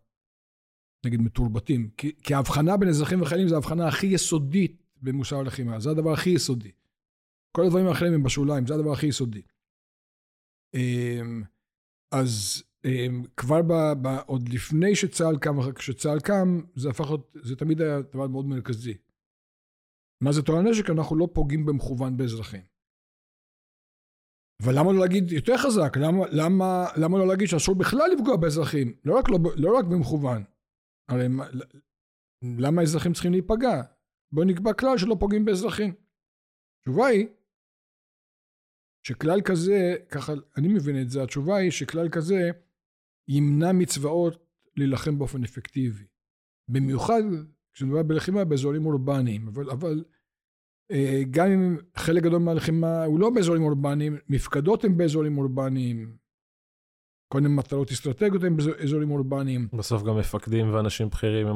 [1.06, 5.90] נגיד מתורבתים, כי, כי ההבחנה בין אזרחים וחיילים זה ההבחנה הכי יסודית במוסר הלחימה, זה
[5.90, 6.72] הדבר הכי יסודי.
[7.52, 9.42] כל הדברים האחרים הם בשוליים, זה הדבר הכי יסודי.
[10.78, 11.44] אמ,
[12.14, 17.56] אז אמ, כבר ב, ב, עוד לפני שצה"ל קם, כשצה"ל קם, זה הפך להיות, זה
[17.56, 18.98] תמיד היה דבר מאוד מרכזי.
[20.24, 20.90] מה זה תואר נשק?
[20.90, 22.62] אנחנו לא פוגעים במכוון באזרחים.
[24.64, 25.92] אבל למה לא להגיד יותר חזק?
[25.98, 28.88] למה, למה, למה לא להגיד שאסור בכלל לפגוע באזרחים?
[29.06, 30.44] לא רק, לא, לא רק במכוון.
[31.12, 31.50] הרי מה-
[32.60, 33.82] למה האזרחים צריכים להיפגע?
[34.34, 35.94] בואו נקבע כלל שלא פוגעים באזרחים.
[36.80, 37.28] התשובה היא
[39.08, 42.50] שכלל כזה, ככה אני מבין את זה, התשובה היא שכלל כזה
[43.28, 44.46] ימנע מצבאות
[44.78, 46.04] להילחם באופן אפקטיבי.
[46.70, 47.22] במיוחד
[47.74, 50.04] כשמדובר בלחימה באזורים אורבניים, אבל, אבל
[50.92, 56.18] אה, גם אם חלק גדול מהלחימה הוא לא באזורים אורבניים, מפקדות הן באזורים אורבניים,
[57.30, 59.68] כל מיני מטרות אסטרטגיות הם באזורים אורבניים.
[59.74, 61.56] בסוף גם מפקדים ואנשים בכירים הם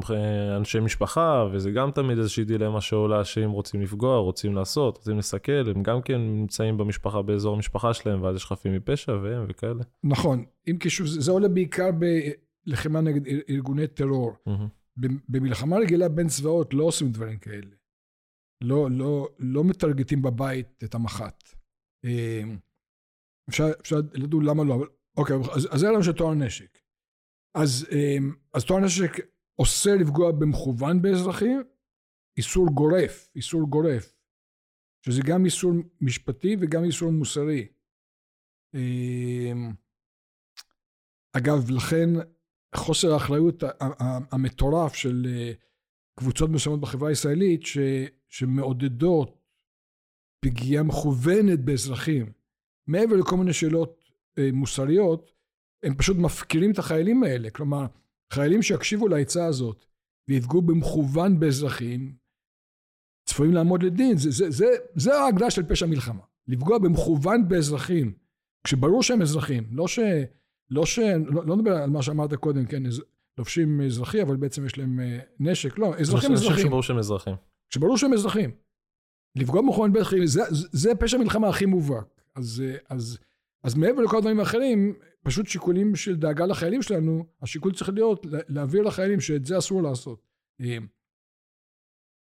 [0.57, 5.69] אנשי משפחה, וזה גם תמיד איזושהי דילמה שעולה שאם רוצים לפגוע, רוצים לעשות, רוצים לסכל,
[5.75, 9.83] הם גם כן נמצאים במשפחה, באזור המשפחה שלהם, ואז יש חפים מפשע והם וכאלה.
[10.03, 11.89] נכון, אם כי שוב, זה עולה בעיקר
[12.67, 14.31] בלחימה נגד ארגוני טרור.
[14.49, 14.81] Mm-hmm.
[15.29, 17.75] במלחמה רגילה בין צבאות לא עושים דברים כאלה.
[18.63, 21.43] לא, לא, לא מטרגטים בבית את המח"ט.
[22.05, 22.41] אה,
[23.49, 26.77] אפשר, אפשר לדון למה לא, אבל אוקיי, אז, אז זה הרעיון של נשק.
[27.57, 29.11] אז, אמ, אז טוהר נשק
[29.59, 31.63] אוסר לפגוע במכוון באזרחים,
[32.37, 34.15] איסור גורף, איסור גורף,
[35.05, 35.71] שזה גם איסור
[36.01, 37.67] משפטי וגם איסור מוסרי.
[38.75, 39.71] אמ,
[41.37, 42.09] אגב, לכן
[42.75, 43.63] חוסר האחריות
[44.31, 45.53] המטורף של אה,
[46.19, 47.77] קבוצות מסוימות בחברה הישראלית ש,
[48.29, 49.41] שמעודדות
[50.45, 52.33] פגיעה מכוונת באזרחים,
[52.87, 54.00] מעבר לכל מיני שאלות
[54.53, 55.31] מוסריות,
[55.83, 57.49] הם פשוט מפקירים את החיילים האלה.
[57.49, 57.85] כלומר,
[58.33, 59.85] חיילים שיקשיבו לעצה הזאת
[60.29, 62.15] ויפגעו במכוון באזרחים,
[63.29, 64.17] צפויים לעמוד לדין.
[64.17, 64.65] זה, זה, זה,
[64.95, 66.21] זה ההגדרה של פשע מלחמה.
[66.47, 68.13] לפגוע במכוון באזרחים,
[68.63, 69.67] כשברור שהם אזרחים.
[69.71, 69.99] לא ש...
[70.69, 70.99] לא ש...
[70.99, 72.83] לא, לא נדבר על מה שאמרת קודם, כן,
[73.37, 75.79] לובשים אזרחי, אבל בעצם יש להם אה, נשק.
[75.79, 76.57] לא, אזרחים אזרחים.
[76.57, 77.35] כשברור שהם אזרחים.
[77.69, 78.51] כשברור שהם אזרחים.
[79.37, 80.41] לפגוע במכוון באזרחים, זה,
[80.71, 82.21] זה פשע מלחמה הכי מובהק.
[82.35, 83.17] אז, אה, אז
[83.63, 84.93] אז מעבר לכל הדברים האחרים,
[85.23, 90.21] פשוט שיקולים של דאגה לחיילים שלנו, השיקול צריך להיות להעביר לחיילים שאת זה אסור לעשות.
[90.61, 90.77] אה,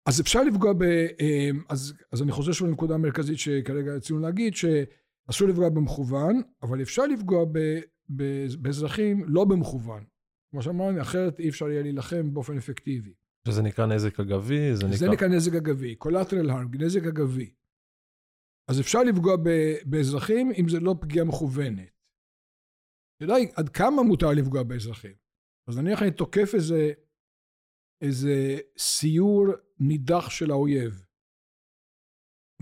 [0.07, 0.83] אז אפשר לפגוע ב...
[0.83, 6.83] אה, אז, אז אני חוזר שוב לנקודה המרכזית שכרגע רצינו להגיד, שאסור לפגוע במכוון, אבל
[6.83, 7.59] אפשר לפגוע ב,
[8.17, 10.05] ב, באזרחים לא במכוון.
[10.51, 13.13] כמו שאמרנו, אחרת אי אפשר יהיה להילחם באופן אפקטיבי.
[13.49, 14.77] שזה נקרא נזק אגבי?
[14.77, 14.97] זה נקרא...
[14.97, 17.51] זה נקרא נזק אגבי, collateral harm, נזק אגבי.
[18.70, 19.37] אז אפשר לפגוע
[19.90, 21.92] באזרחים אם זה לא פגיעה מכוונת.
[23.16, 25.16] השאלה היא עד כמה מותר לפגוע באזרחים.
[25.68, 26.92] אז נניח אני תוקף איזה,
[28.05, 29.46] איזה סיור
[29.79, 31.07] נידח של האויב.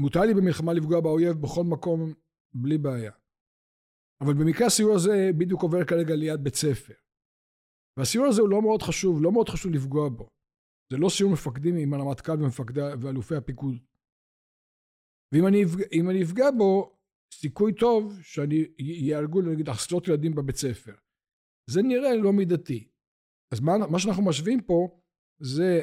[0.01, 2.15] מותר לי במלחמה לפגוע באויב בכל מקום
[2.55, 3.13] בלי בעיה.
[4.21, 6.95] אבל במקרה הסיור הזה בדיוק עובר כרגע ליד בית ספר.
[7.97, 10.29] והסיור הזה הוא לא מאוד חשוב, לא מאוד חשוב לפגוע בו.
[10.93, 12.33] זה לא סיור מפקדים עם הרמטכ"ל
[13.01, 13.77] ואלופי הפיקוד.
[15.33, 15.65] ואם אני,
[16.11, 16.97] אני אפגע בו,
[17.35, 20.95] סיכוי טוב שאני יהרגו נגיד עשרות ילדים בבית ספר.
[21.71, 22.89] זה נראה לא מידתי.
[23.55, 25.01] אז מה, מה שאנחנו משווים פה
[25.43, 25.81] זה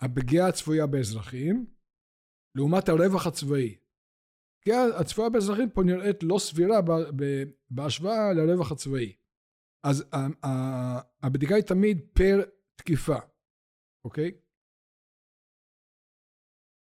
[0.00, 1.66] הפגיעה הצפויה באזרחים
[2.54, 3.78] לעומת הרווח הצבאי.
[4.58, 7.24] הפגיעה הצפויה באזרחים פה נראית לא סבירה ב, ב,
[7.70, 9.16] בהשוואה לרווח הצבאי.
[9.86, 10.04] אז
[11.22, 12.40] הבדיקה היא תמיד פר
[12.76, 13.18] תקיפה,
[14.04, 14.30] אוקיי?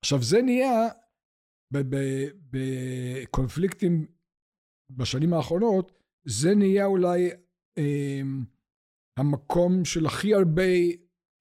[0.04, 0.90] עכשיו זה נהיה
[2.51, 4.06] בקונפליקטים
[4.89, 5.91] בשנים האחרונות,
[6.28, 7.30] זה נהיה אולי
[7.78, 8.21] אה,
[9.19, 10.63] המקום של הכי הרבה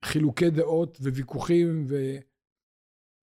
[0.05, 1.87] חילוקי דעות וויכוחים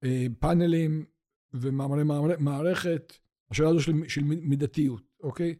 [0.05, 1.05] ופאנלים אה,
[1.53, 2.03] ומאמרי
[2.39, 3.13] מערכת,
[3.51, 5.55] השאלה הזו של, של מידתיות, אוקיי?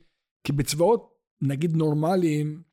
[0.48, 2.64] כי בצבאות, נגיד נורמליים,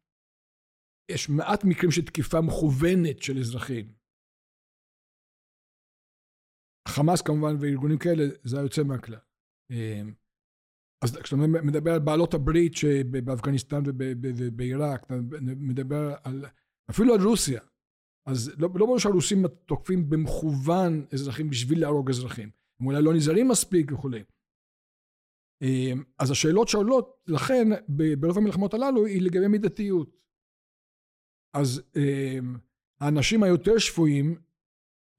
[1.10, 3.97] יש מעט מקרים של תקיפה מכוונת של אזרחים.
[6.88, 9.18] חמאס כמובן וארגונים כאלה, זה היוצא מהכלל.
[9.70, 10.14] אמ,
[11.04, 15.14] אז כשאתה מדבר על בעלות הברית שבאפגניסטן ובעיראק, אתה
[15.56, 16.44] מדבר על,
[16.90, 17.60] אפילו על רוסיה.
[18.28, 22.50] אז לא, לא ברור שהרוסים תוקפים במכוון אזרחים בשביל להרוג אזרחים.
[22.80, 24.22] הם אולי לא נזהרים מספיק וכולי.
[25.62, 27.68] אמ, אז השאלות שעולות, לכן,
[28.20, 30.16] ברוב המלחמות הללו, היא לגבי מידתיות.
[31.56, 32.56] אז אמ,
[33.00, 34.40] האנשים היותר שפויים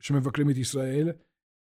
[0.01, 1.09] שמבקרים את ישראל,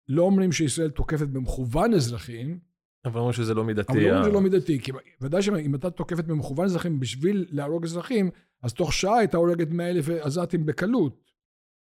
[0.08, 2.58] לא אומרים שישראל תוקפת במכוון אזרחים.
[3.04, 3.92] אבל אומרים שזה לא מידתי.
[3.92, 8.30] אבל אומרים שזה לא מידתי, כי ודאי שאם אתה תוקפת במכוון אזרחים בשביל להרוג אזרחים,
[8.62, 11.30] אז תוך שעה הייתה הורגת 100 אלף עזתים בקלות.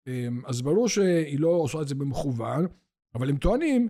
[0.07, 2.67] אמ, אז ברור שהיא לא עושה את זה במכוון,
[3.15, 3.89] אבל הם טוענים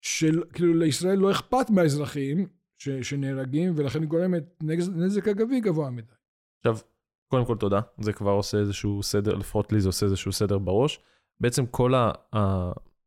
[0.00, 2.46] שכאילו לישראל לא אכפת מהאזרחים
[2.76, 4.62] ש, שנהרגים, ולכן היא גורמת
[4.96, 6.12] נזק אגבי גבוה מדי.
[6.58, 6.78] עכשיו,
[7.30, 11.00] קודם כל תודה, זה כבר עושה איזשהו סדר, לפחות לי זה עושה איזשהו סדר בראש.
[11.40, 12.12] בעצם כל ה...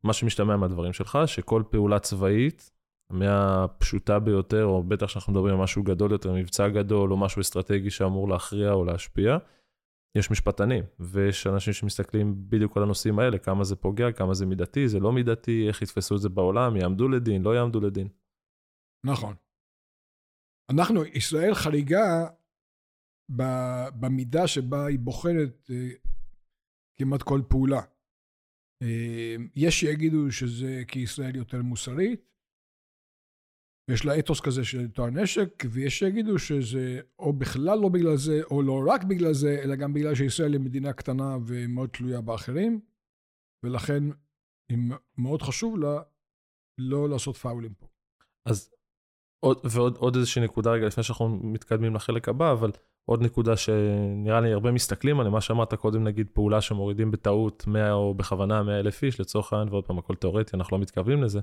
[0.03, 2.71] מה שמשתמע מהדברים שלך, שכל פעולה צבאית,
[3.09, 7.89] מהפשוטה ביותר, או בטח שאנחנו מדברים על משהו גדול יותר, מבצע גדול, או משהו אסטרטגי
[7.89, 9.37] שאמור להכריע או להשפיע,
[10.17, 14.87] יש משפטנים, ויש אנשים שמסתכלים בדיוק על הנושאים האלה, כמה זה פוגע, כמה זה מידתי,
[14.87, 18.07] זה לא מידתי, איך יתפסו את זה בעולם, יעמדו לדין, לא יעמדו לדין.
[19.05, 19.35] נכון.
[20.69, 22.27] אנחנו, ישראל חריגה
[23.99, 25.89] במידה שבה היא בוחנת אה,
[26.99, 27.81] כמעט כל פעולה.
[28.83, 32.27] אה, יש שיגידו שזה כי ישראל יותר מוסרית,
[33.91, 38.43] יש לה אתוס כזה של טוהר נשק, ויש שיגידו שזה או בכלל לא בגלל זה,
[38.51, 42.81] או לא רק בגלל זה, אלא גם בגלל שישראל היא מדינה קטנה ומאוד תלויה באחרים,
[43.65, 44.03] ולכן
[45.17, 46.01] מאוד חשוב לה
[46.81, 47.87] לא לעשות פאולים פה.
[48.49, 48.73] אז
[49.45, 52.71] עוד, ועוד עוד איזושהי נקודה רגע לפני שאנחנו מתקדמים לחלק הבא, אבל
[53.09, 57.93] עוד נקודה שנראה לי הרבה מסתכלים עליה, מה שאמרת קודם, נגיד פעולה שמורידים בטעות 100
[57.93, 61.39] או בכוונה 100 אלף איש לצורך העניין, ועוד פעם הכל תיאורטי, אנחנו לא מתכוונים לזה,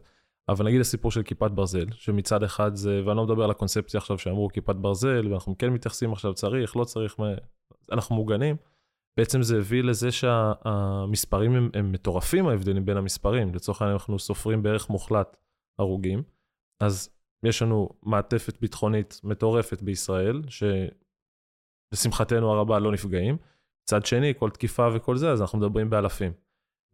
[0.49, 4.19] אבל נגיד הסיפור של כיפת ברזל, שמצד אחד זה, ואני לא מדבר על הקונספציה עכשיו
[4.19, 7.17] שאמרו כיפת ברזל, ואנחנו כן מתייחסים עכשיו צריך, לא צריך,
[7.93, 8.57] אנחנו מוגנים.
[9.17, 13.55] בעצם זה הביא לזה שהמספרים הם, הם מטורפים, ההבדלים בין המספרים.
[13.55, 15.37] לצורך העניין אנחנו סופרים בערך מוחלט
[15.79, 16.23] הרוגים,
[16.81, 17.09] אז
[17.43, 20.43] יש לנו מעטפת ביטחונית מטורפת בישראל,
[21.95, 23.37] שלשמחתנו הרבה לא נפגעים.
[23.83, 26.33] מצד שני, כל תקיפה וכל זה, אז אנחנו מדברים באלפים.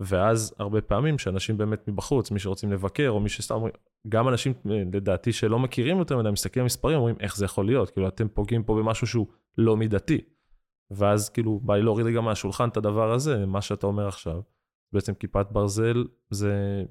[0.01, 3.57] ואז הרבה פעמים שאנשים באמת מבחוץ, מי שרוצים לבקר, או מי שסתם
[4.09, 4.53] גם אנשים
[4.93, 8.29] לדעתי שלא מכירים יותר מדי, מסתכלים על מספרים, אומרים איך זה יכול להיות, כאילו אתם
[8.29, 9.27] פוגעים פה במשהו שהוא
[9.59, 10.21] לא מידתי.
[10.91, 14.41] ואז כאילו בא לי להוריד רגע מהשולחן את הדבר הזה, מה שאתה אומר עכשיו.
[14.93, 16.85] בעצם כיפת ברזל זה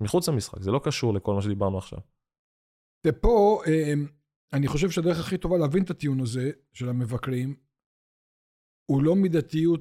[0.00, 1.98] מחוץ למשחק, זה לא קשור לכל מה שדיברנו עכשיו.
[3.06, 4.06] ופה אמ,
[4.52, 7.56] אני חושב שהדרך הכי טובה להבין את הטיעון הזה של המבקרים,
[8.90, 9.80] הוא לא מידתיות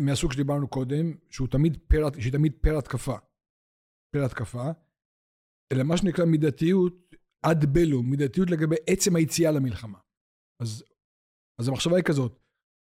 [0.00, 3.16] מהסוג שדיברנו קודם, שהוא תמיד פר, שהיא תמיד פר התקפה.
[4.14, 4.64] פר התקפה,
[5.72, 9.98] אלא מה שנקרא מידתיות עד בלו, מידתיות לגבי עצם היציאה למלחמה.
[10.62, 10.84] אז,
[11.60, 12.40] אז המחשבה היא כזאת,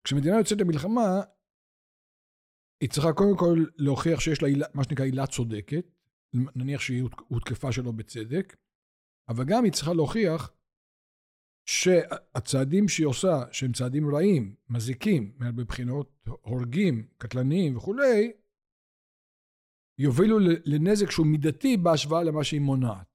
[0.04, 1.22] כשמדינה יוצאת למלחמה,
[2.82, 5.86] היא צריכה קודם כל להוכיח שיש לה מה שנקרא עילה צודקת,
[6.56, 8.56] נניח שהיא הותקפה שלא בצדק,
[9.30, 10.52] אבל גם היא צריכה להוכיח
[11.66, 18.32] שהצעדים שהיא עושה, שהם צעדים רעים, מזיקים, מהרבה בחינות הורגים, קטלניים וכולי,
[20.00, 23.08] יובילו לנזק שהוא מידתי בהשוואה למה שהיא מונעת,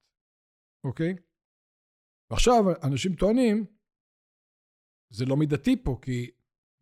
[0.83, 1.15] אוקיי?
[2.31, 3.65] ועכשיו אנשים טוענים,
[5.13, 6.31] זה לא מידתי פה, כי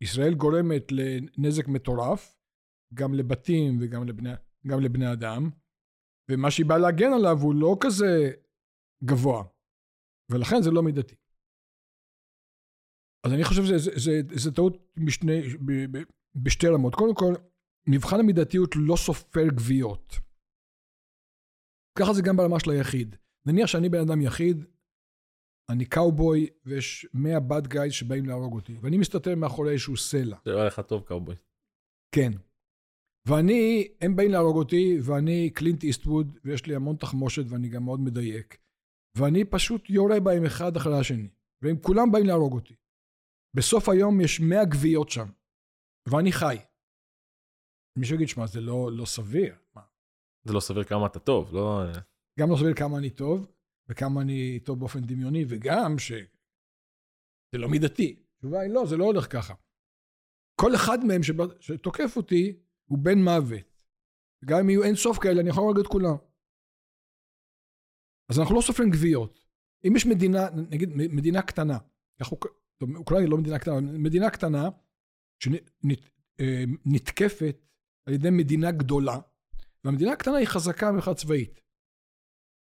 [0.00, 2.40] ישראל גורמת לנזק מטורף,
[2.94, 4.30] גם לבתים וגם לבני,
[4.66, 5.50] גם לבני אדם,
[6.30, 8.32] ומה שהיא באה להגן עליו הוא לא כזה
[9.04, 9.44] גבוה,
[10.30, 11.14] ולכן זה לא מידתי.
[13.26, 13.62] אז אני חושב
[13.96, 16.02] שזו טעות בשני, ב, ב,
[16.34, 16.94] בשתי רמות.
[16.94, 17.34] קודם כל,
[17.88, 20.14] מבחן המידתיות לא סופר גוויות.
[21.98, 23.16] ככה זה גם ברמה של היחיד.
[23.46, 24.64] נניח שאני בן אדם יחיד,
[25.68, 30.36] אני קאובוי, ויש 100 בד גייז שבאים להרוג אותי, ואני מסתתר מאחורי איזשהו סלע.
[30.44, 31.34] זה לא לך טוב קאובוי.
[32.14, 32.32] כן.
[33.28, 38.00] ואני, הם באים להרוג אותי, ואני קלינט איסטווד, ויש לי המון תחמושת, ואני גם מאוד
[38.00, 38.58] מדייק.
[39.14, 41.28] ואני פשוט יורה בהם אחד אחרי השני,
[41.62, 42.76] והם כולם באים להרוג אותי.
[43.56, 45.28] בסוף היום יש 100 גוויות שם,
[46.08, 46.56] ואני חי.
[47.98, 49.54] מישהו יגיד, שמע, זה לא, לא סביר.
[49.74, 49.82] מה?
[50.44, 51.82] זה לא סביר כמה אתה טוב, לא...
[52.38, 53.52] גם לא סביר כמה אני טוב,
[53.88, 56.18] וכמה אני טוב באופן דמיוני, וגם שזה
[57.58, 58.22] לא מידתי.
[58.34, 59.54] התשובה היא לא, זה לא הולך ככה.
[60.60, 61.20] כל אחד מהם
[61.60, 63.80] שתוקף אותי הוא בן מוות.
[64.44, 66.16] גם אם יהיו אין סוף כאלה, אני יכול להרוג את כולם.
[68.30, 69.40] אז אנחנו לא סופרים גוויות.
[69.86, 71.78] אם יש מדינה, נגיד מדינה קטנה,
[72.20, 72.36] אנחנו
[72.80, 74.68] טוב, אוקראינה לא מדינה קטנה, מדינה קטנה
[75.42, 77.60] שנתקפת אה,
[78.06, 79.18] על ידי מדינה גדולה,
[79.84, 81.60] והמדינה הקטנה היא חזקה מבחינה צבאית.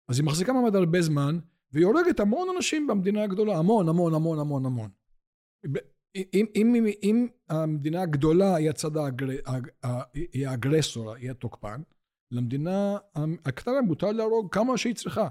[0.09, 1.39] אז היא מחזיקה מעמד הרבה זמן,
[1.71, 4.89] והיא הורגת המון אנשים במדינה הגדולה, המון, המון, המון, המון, המון.
[6.15, 9.27] אם, אם, אם, אם המדינה הגדולה היא הצד האגר,
[10.13, 11.81] היא האגרסור, היא התוקפן,
[12.31, 12.97] למדינה
[13.45, 15.27] הקטנה מותר להרוג כמה שהיא צריכה.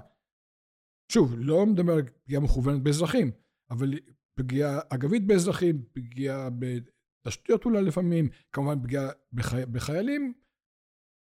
[1.11, 3.31] שוב, לא מדבר על פגיעה מכוונת באזרחים,
[3.69, 3.93] אבל
[4.33, 9.65] פגיעה אגבית באזרחים, פגיעה בתשתיות אולי לפעמים, כמובן פגיעה בחי...
[9.71, 10.33] בחיילים,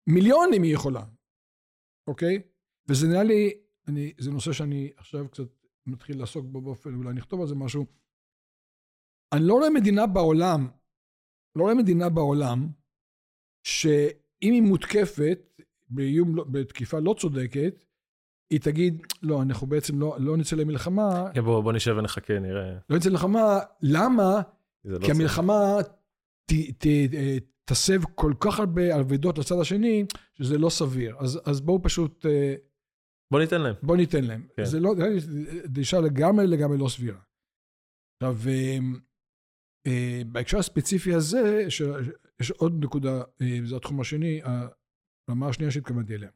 [0.06, 1.04] מיליונים היא יכולה,
[2.06, 2.42] אוקיי?
[2.88, 3.50] וזה נראה לי,
[3.88, 5.48] אני, זה נושא שאני עכשיו קצת
[5.86, 7.86] מתחיל לעסוק בו באופן, אולי נכתוב על זה משהו.
[9.34, 10.68] אני לא רואה מדינה בעולם,
[11.56, 12.68] לא רואה מדינה בעולם,
[13.66, 17.84] שאם היא מותקפת באיום, לא, בתקיפה לא צודקת,
[18.50, 21.30] היא תגיד, לא, אנחנו בעצם לא, לא נצא למלחמה.
[21.34, 22.78] כן, בוא, בוא נשב ונחכה, נראה.
[22.90, 24.40] לא נצא למלחמה, למה?
[24.84, 25.76] לא כי המלחמה
[26.46, 31.16] ת, ת, ת, תסב כל כך הרבה אבדות לצד השני, שזה לא סביר.
[31.18, 32.26] אז, אז בואו פשוט...
[32.26, 32.54] אה,
[33.30, 33.74] בוא ניתן להם.
[33.82, 34.46] בוא ניתן להם.
[34.56, 34.64] כן.
[34.64, 34.94] זה לא,
[35.64, 37.20] דרישה לגמרי לגמרי לא סבירה.
[38.16, 38.78] עכשיו, אה,
[39.86, 41.64] אה, בהקשר הספציפי הזה,
[42.40, 43.22] יש עוד נקודה,
[43.64, 44.40] זה התחום השני,
[45.28, 46.30] הרמה השנייה שהתכוונתי אליה.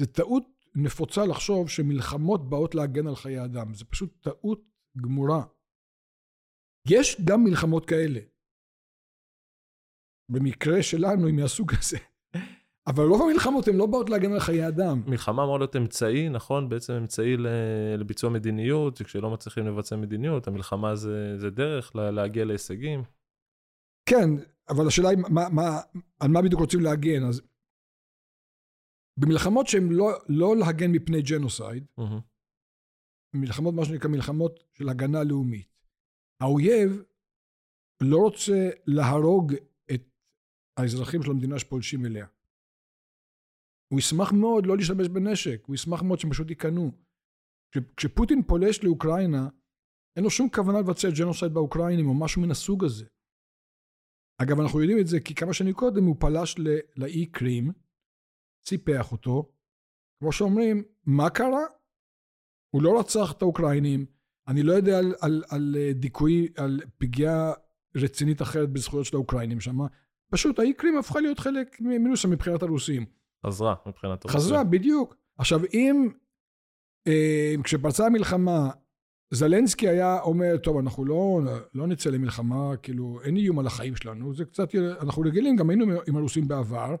[0.00, 0.44] זה טעות
[0.74, 3.74] נפוצה לחשוב שמלחמות באות להגן על חיי אדם.
[3.74, 4.62] זה פשוט טעות
[4.96, 5.42] גמורה.
[6.88, 8.20] יש גם מלחמות כאלה.
[10.32, 11.98] במקרה שלנו, אם מהסוג הזה.
[12.86, 15.02] אבל רוב המלחמות הן לא באות להגן על חיי אדם.
[15.06, 16.68] מלחמה אמורה להיות אמצעי, נכון?
[16.68, 17.36] בעצם אמצעי
[17.98, 23.02] לביצוע מדיניות, כשלא מצליחים לבצע מדיניות, המלחמה זה, זה דרך להגיע להישגים.
[24.06, 24.30] כן,
[24.68, 25.80] אבל השאלה היא מה, מה,
[26.20, 27.24] על מה בדיוק רוצים להגן.
[27.24, 27.42] אז
[29.20, 32.22] במלחמות שהן לא, לא להגן מפני ג'נוסייד, mm-hmm.
[33.34, 35.86] מלחמות, מה שנקרא מלחמות של הגנה לאומית.
[36.42, 37.02] האויב
[38.02, 39.52] לא רוצה להרוג
[39.94, 40.02] את
[40.76, 42.26] האזרחים של המדינה שפולשים אליה.
[43.92, 46.92] הוא ישמח מאוד לא להשתמש בנשק, הוא ישמח מאוד שהם פשוט ייכנעו.
[47.96, 49.48] כשפוטין פולש לאוקראינה,
[50.16, 53.06] אין לו שום כוונה לבצע ג'נוסייד באוקראינים או משהו מן הסוג הזה.
[54.42, 56.56] אגב, אנחנו יודעים את זה כי כמה שנים קודם הוא פלש
[56.96, 57.72] לאי קרים,
[58.66, 59.50] סיפח אותו,
[60.20, 61.64] כמו שאומרים, מה קרה?
[62.70, 64.06] הוא לא רצח את האוקראינים,
[64.48, 67.52] אני לא יודע על, על, על דיכוי, על פגיעה
[67.96, 69.78] רצינית אחרת בזכויות של האוקראינים שם,
[70.30, 73.06] פשוט האי קרים הפכה להיות חלק מנוסה מבחינת הרוסים.
[73.46, 74.40] חזרה מבחינת הרוסים.
[74.40, 75.16] חזרה, בדיוק.
[75.38, 76.08] עכשיו, אם
[77.06, 78.70] אה, כשפרצה המלחמה,
[79.30, 81.40] זלנסקי היה אומר, טוב, אנחנו לא,
[81.74, 85.86] לא נצא למלחמה, כאילו, אין איום על החיים שלנו, זה קצת, אנחנו רגילים, גם היינו
[86.08, 86.94] עם הרוסים בעבר,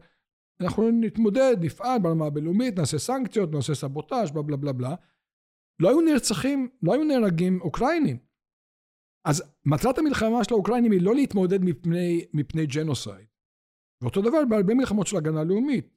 [0.60, 4.94] אנחנו נתמודד, נפעל ברמה הבינלאומית, נעשה סנקציות, נעשה סבוטאז', בלה בלה בלה בלה.
[5.80, 8.18] לא היו נרצחים, לא היו נהרגים אוקראינים.
[9.24, 13.26] אז מטרת המלחמה של האוקראינים היא לא להתמודד מפני, מפני ג'נוסייד.
[14.02, 15.96] ואותו דבר בהרבה מלחמות של הגנה לאומית.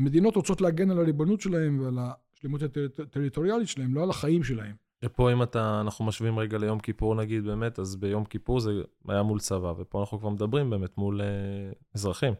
[0.00, 2.60] מדינות רוצות להגן על הריבונות שלהם ועל השלמות
[2.98, 4.76] הטריטוריאלית שלהם, לא על החיים שלהם.
[5.04, 8.70] ופה אם אתה, אנחנו משווים רגע ליום כיפור נגיד באמת, אז ביום כיפור זה
[9.08, 12.34] היה מול צבא, ופה אנחנו כבר מדברים באמת מול אה, אזרחים.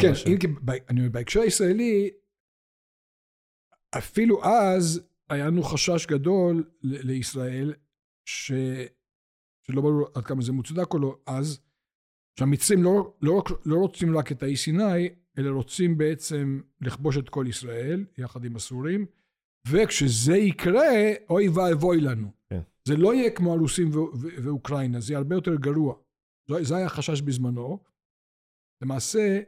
[0.00, 0.56] כן, אם,
[0.88, 2.10] אני אומר, בהקשר הישראלי,
[3.98, 7.74] אפילו אז היה לנו חשש גדול לישראל,
[8.24, 8.52] ש...
[9.62, 11.60] שלא ברור עד כמה זה מוצדק או לא, אז,
[12.38, 15.08] שהמצרים לא, לא, לא רוצים רק את האי סיני,
[15.38, 19.06] אלא רוצים בעצם לכבוש את כל ישראל, יחד עם הסורים,
[19.68, 22.30] וכשזה יקרה, אוי ואבוי לנו.
[22.50, 22.60] כן.
[22.84, 23.90] זה לא יהיה כמו הרוסים
[24.42, 25.94] ואוקראינה, זה יהיה הרבה יותר גרוע.
[26.60, 27.78] זה היה החשש בזמנו.
[28.82, 29.40] למעשה,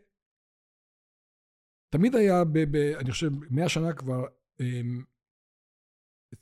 [1.96, 4.26] תמיד היה, ב, ב, אני חושב, מאה שנה כבר,
[4.60, 5.04] אמ,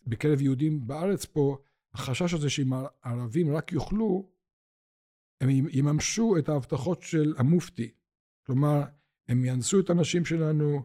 [0.07, 1.59] בקרב יהודים בארץ פה,
[1.95, 4.31] החשש הזה שאם הערבים רק יוכלו,
[5.41, 7.95] הם יממשו את ההבטחות של המופתי.
[8.47, 8.83] כלומר,
[9.29, 10.83] הם יאנסו את הנשים שלנו,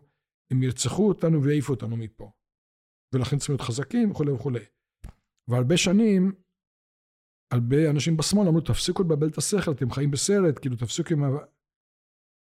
[0.52, 2.32] הם ירצחו אותנו ויעיפו אותנו מפה.
[3.14, 4.66] ולכן צריכים להיות חזקים וכולי וכולי.
[5.48, 6.32] והרבה שנים,
[7.52, 11.24] הרבה אנשים בשמאל אמרו, תפסיקו לבלבל את השכל, אתם חיים בסרט, כאילו תפסיקו עם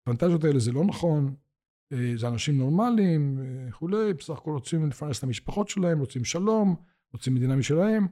[0.02, 1.36] הפנטזיות האלה, זה לא נכון,
[2.16, 6.76] זה אנשים נורמליים אה, וכולי, בסך הכל רוצים לפרנס את המשפחות שלהם, רוצים שלום,
[7.12, 8.06] רוצים מדינה משלהם.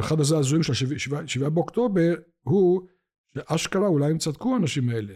[0.00, 0.72] אחד הזעזועים של
[1.16, 2.88] השבעה באוקטובר הוא
[3.34, 5.14] שאשכרה אולי הם צדקו האנשים האלה.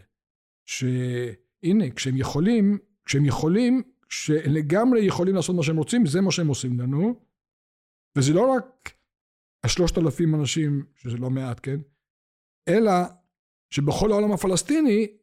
[0.64, 6.80] שהנה, כשהם יכולים, כשהם יכולים, שלגמרי יכולים לעשות מה שהם רוצים, זה מה שהם עושים
[6.80, 7.20] לנו.
[8.16, 8.92] וזה לא רק
[9.64, 11.76] השלושת אלפים אנשים, שזה לא מעט, כן?
[12.68, 12.92] אלא
[13.70, 15.17] שבכל העולם הפלסטיני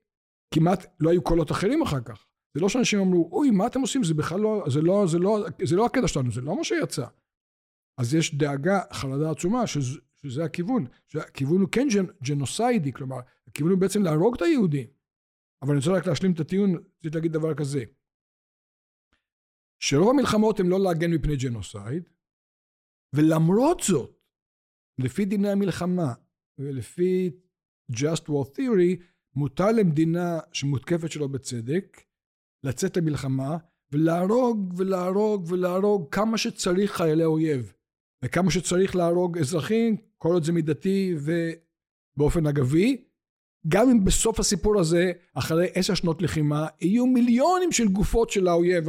[0.55, 2.25] כמעט לא היו קולות אחרים אחר כך.
[2.53, 4.03] זה לא שאנשים אמרו, אוי, מה אתם עושים?
[4.03, 7.05] זה בכלל לא, זה לא, זה לא, זה לא הקטע שלנו, זה לא מה שיצא.
[7.97, 10.85] אז יש דאגה, חרדה עצומה, שזה, שזה הכיוון.
[11.07, 14.87] שהכיוון הוא כן ג'נ, ג'נוסיידי, כלומר, הכיוון הוא בעצם להרוג את היהודים.
[15.61, 17.83] אבל אני רוצה רק להשלים את הטיעון, רציתי להגיד דבר כזה.
[19.79, 22.09] שרוב המלחמות הן לא להגן מפני ג'נוסייד,
[23.15, 24.19] ולמרות זאת,
[24.99, 26.13] לפי דיני המלחמה
[26.57, 27.31] ולפי
[27.91, 29.03] Just War Theory,
[29.35, 32.01] מותר למדינה שמותקפת שלא בצדק
[32.63, 33.57] לצאת למלחמה
[33.91, 37.73] ולהרוג ולהרוג ולהרוג כמה שצריך חיילי אויב
[38.23, 43.05] וכמה שצריך להרוג אזרחים כל עוד זה מידתי ובאופן אגבי
[43.67, 48.85] גם אם בסוף הסיפור הזה אחרי עשר שנות לחימה יהיו מיליונים של גופות של האויב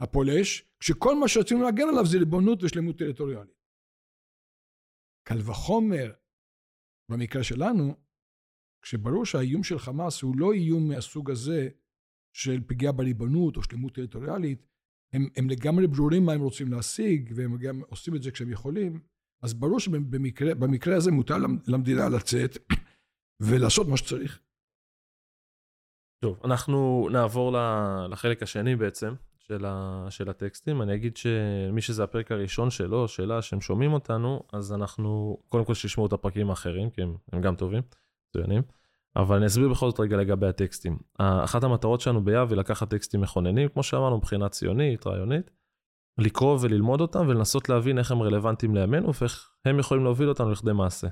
[0.00, 3.56] הפולש כשכל מה שרצינו להגן עליו זה ריבונות ושלמות טריטוריאלית.
[5.28, 6.12] קל וחומר
[7.10, 7.94] במקרה שלנו
[8.86, 11.68] כשברור שהאיום של חמאס הוא לא איום מהסוג הזה
[12.32, 14.66] של פגיעה בריבונות או שלמות טריטוריאלית,
[15.12, 19.00] הם, הם לגמרי ברורים מה הם רוצים להשיג, והם גם עושים את זה כשהם יכולים,
[19.42, 22.58] אז ברור שבמקרה הזה מותר למדינה לצאת
[23.46, 24.40] ולעשות מה שצריך.
[26.24, 27.56] טוב, אנחנו נעבור
[28.10, 30.82] לחלק השני בעצם של, ה, של הטקסטים.
[30.82, 35.74] אני אגיד שמי שזה הפרק הראשון שלו, שאלה שהם שומעים אותנו, אז אנחנו, קודם כל
[35.74, 37.82] שישמעו את הפרקים האחרים, כי הם, הם גם טובים.
[38.28, 38.62] מצוינים.
[39.16, 40.98] אבל אני אסביר בכל זאת רגע לגבי הטקסטים.
[41.18, 45.50] אחת המטרות שלנו ביהב היא לקחת טקסטים מכוננים, כמו שאמרנו, מבחינה ציונית, רעיונית,
[46.18, 50.72] לקרוא וללמוד אותם ולנסות להבין איך הם רלוונטיים לימינו ואיך הם יכולים להוביל אותנו לכדי
[50.72, 51.06] מעשה.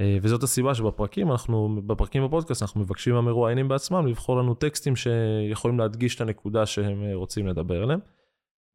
[0.00, 5.78] אה, וזאת הסיבה שבפרקים, אנחנו, בפרקים בפודקאסט, אנחנו מבקשים מהמרואיינים בעצמם לבחור לנו טקסטים שיכולים
[5.78, 8.00] להדגיש את הנקודה שהם אה, רוצים לדבר עליהם.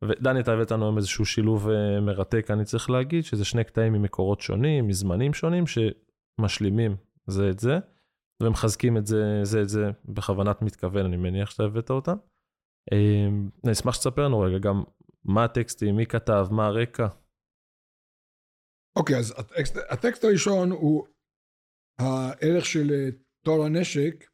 [0.03, 3.93] ודני, אתה הבאת לנו היום איזשהו שילוב אה, מרתק, אני צריך להגיד, שזה שני קטעים
[3.93, 6.95] ממקורות שונים, מזמנים שונים, שמשלימים
[7.29, 7.73] זה את זה,
[8.43, 12.17] ומחזקים את זה, זה את זה בכוונת מתכוון, אני מניח שאתה הבאת אותם.
[13.63, 14.83] אני אשמח שתספר לנו רגע גם
[15.23, 17.07] מה הטקסטים, מי כתב, מה הרקע.
[18.99, 21.07] אוקיי, okay, אז הטקסט, הטקסט הראשון הוא
[21.99, 23.09] הערך של אה,
[23.45, 24.29] טוהר הנשק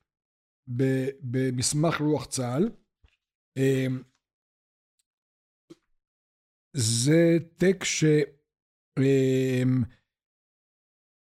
[1.31, 2.69] במסמך רוח צה"ל.
[3.57, 4.03] אמ,
[6.77, 8.03] זה טקסט ש...
[8.99, 9.83] אמ,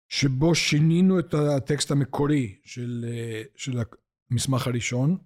[0.09, 3.73] שבו שינינו את הטקסט המקורי של, אה, של
[4.31, 5.19] המסמך הראשון.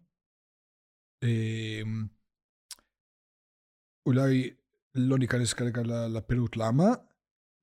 [1.22, 2.06] אמ,
[4.06, 4.54] אולי
[4.94, 6.88] לא ניכנס כרגע לפירוט למה,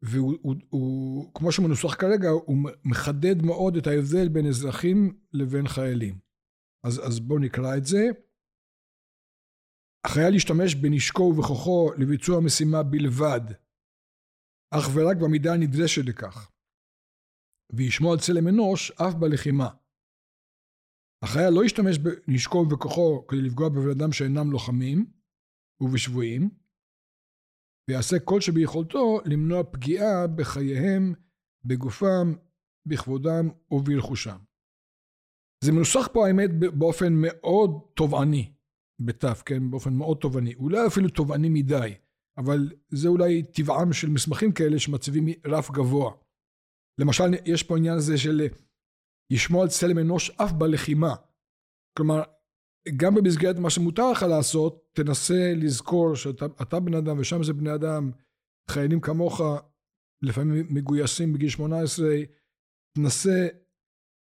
[0.01, 6.19] והוא, הוא, הוא, כמו שמנוסח כרגע, הוא מחדד מאוד את ההבדל בין אזרחים לבין חיילים.
[6.83, 8.03] אז, אז בואו נקרא את זה.
[10.05, 13.41] החייל ישתמש בנשקו ובכוחו לביצוע משימה בלבד,
[14.71, 16.51] אך ורק במידה הנדרשת לכך,
[17.73, 19.69] וישמור על צלם אנוש אף בלחימה.
[21.23, 25.05] החייל לא ישתמש בנשקו ובכוחו כדי לפגוע בבן אדם שאינם לוחמים
[25.81, 26.49] ובשבויים,
[27.89, 31.13] ויעשה כל שביכולתו למנוע פגיעה בחייהם,
[31.65, 32.33] בגופם,
[32.85, 34.37] בכבודם וברכושם.
[35.63, 38.53] זה מנוסח פה האמת באופן מאוד תובעני,
[38.99, 39.71] בתף, כן?
[39.71, 40.55] באופן מאוד תובעני.
[40.55, 41.93] אולי אפילו תובעני מדי,
[42.37, 46.11] אבל זה אולי טבעם של מסמכים כאלה שמציבים רף גבוה.
[46.99, 48.47] למשל, יש פה עניין הזה של
[49.31, 51.15] לשמור על צלם אנוש אף בלחימה.
[51.97, 52.21] כלומר,
[52.97, 58.11] גם במסגרת מה שמותר לך לעשות, תנסה לזכור שאתה בן אדם ושם זה בני אדם,
[58.71, 59.41] חיילים כמוך,
[60.21, 62.07] לפעמים מגויסים בגיל 18,
[62.95, 63.47] תנסה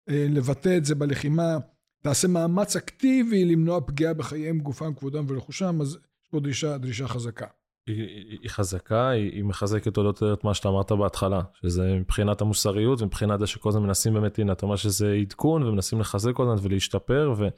[0.08, 1.58] אה, לבטא את זה בלחימה,
[2.02, 7.46] תעשה מאמץ אקטיבי למנוע פגיעה בחייהם, גופם, כבודם ורכושם, אז יש פה דרישה, דרישה חזקה.
[7.86, 12.40] היא, היא חזקה, היא, היא מחזקת עוד יותר את מה שאתה אמרת בהתחלה, שזה מבחינת
[12.40, 16.42] המוסריות ומבחינת זה שכל הזמן מנסים באמת, הנה, אתה אומר שזה עדכון ומנסים לחזק כל
[16.42, 17.48] הזמן ולהשתפר, ו...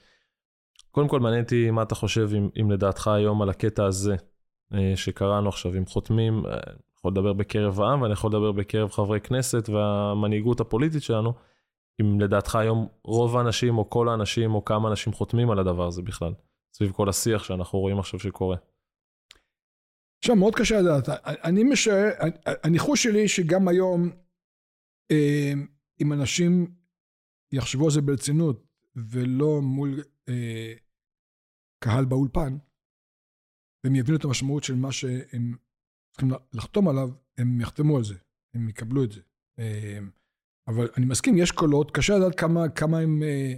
[0.91, 4.17] קודם כל מעניין אותי מה אתה חושב, אם, אם לדעתך היום על הקטע הזה
[4.75, 8.91] אה, שקראנו עכשיו, אם חותמים, אה, אני יכול לדבר בקרב העם ואני יכול לדבר בקרב
[8.91, 11.33] חברי כנסת והמנהיגות הפוליטית שלנו,
[12.01, 16.03] אם לדעתך היום רוב האנשים או כל האנשים או כמה אנשים חותמים על הדבר הזה
[16.03, 16.33] בכלל,
[16.77, 18.57] סביב כל השיח שאנחנו רואים עכשיו שקורה.
[20.25, 21.09] עכשיו מאוד קשה לדעת,
[21.45, 22.11] אני משער,
[22.65, 24.11] הניחוש שלי שגם היום
[25.11, 25.53] אה,
[26.03, 26.75] אם אנשים
[27.53, 28.67] יחשבו על זה ברצינות
[28.97, 30.03] ולא מול
[31.85, 32.57] קהל באולפן,
[33.85, 35.57] והם יבינו את המשמעות של מה שהם
[36.13, 37.09] צריכים לחתום עליו,
[37.39, 38.15] הם יחתמו על זה,
[38.55, 39.21] הם יקבלו את זה.
[39.59, 40.11] אמ,
[40.69, 43.55] אבל אני מסכים, יש קולות, קשה לדעת כמה, כמה הם אה,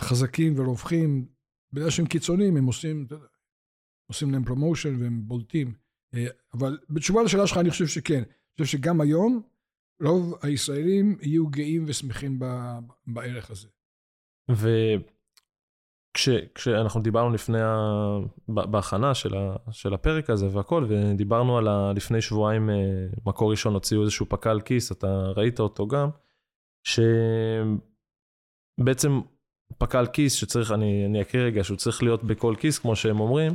[0.00, 1.28] חזקים ורווחים,
[1.72, 3.26] בגלל שהם קיצוניים, הם עושים, אתה יודע,
[4.06, 5.74] עושים להם promotion והם בולטים.
[6.14, 8.22] אה, אבל בתשובה לשאלה שלך, אני חושב שכן.
[8.22, 9.42] אני חושב שגם היום,
[10.02, 12.38] רוב הישראלים יהיו גאים ושמחים
[13.06, 13.68] בערך הזה.
[14.50, 14.68] ו...
[16.16, 17.76] כש, כשאנחנו דיברנו לפני, ה...
[18.48, 19.56] בהכנה של, ה...
[19.70, 21.92] של הפרק הזה והכל, ודיברנו על ה...
[21.96, 22.74] לפני שבועיים, אה,
[23.26, 26.08] מקור ראשון הוציאו איזשהו פק"ל כיס, אתה ראית אותו גם,
[28.78, 29.20] שבעצם
[29.78, 33.52] פק"ל כיס שצריך, אני, אני אקריא רגע, שהוא צריך להיות בכל כיס, כמו שהם אומרים,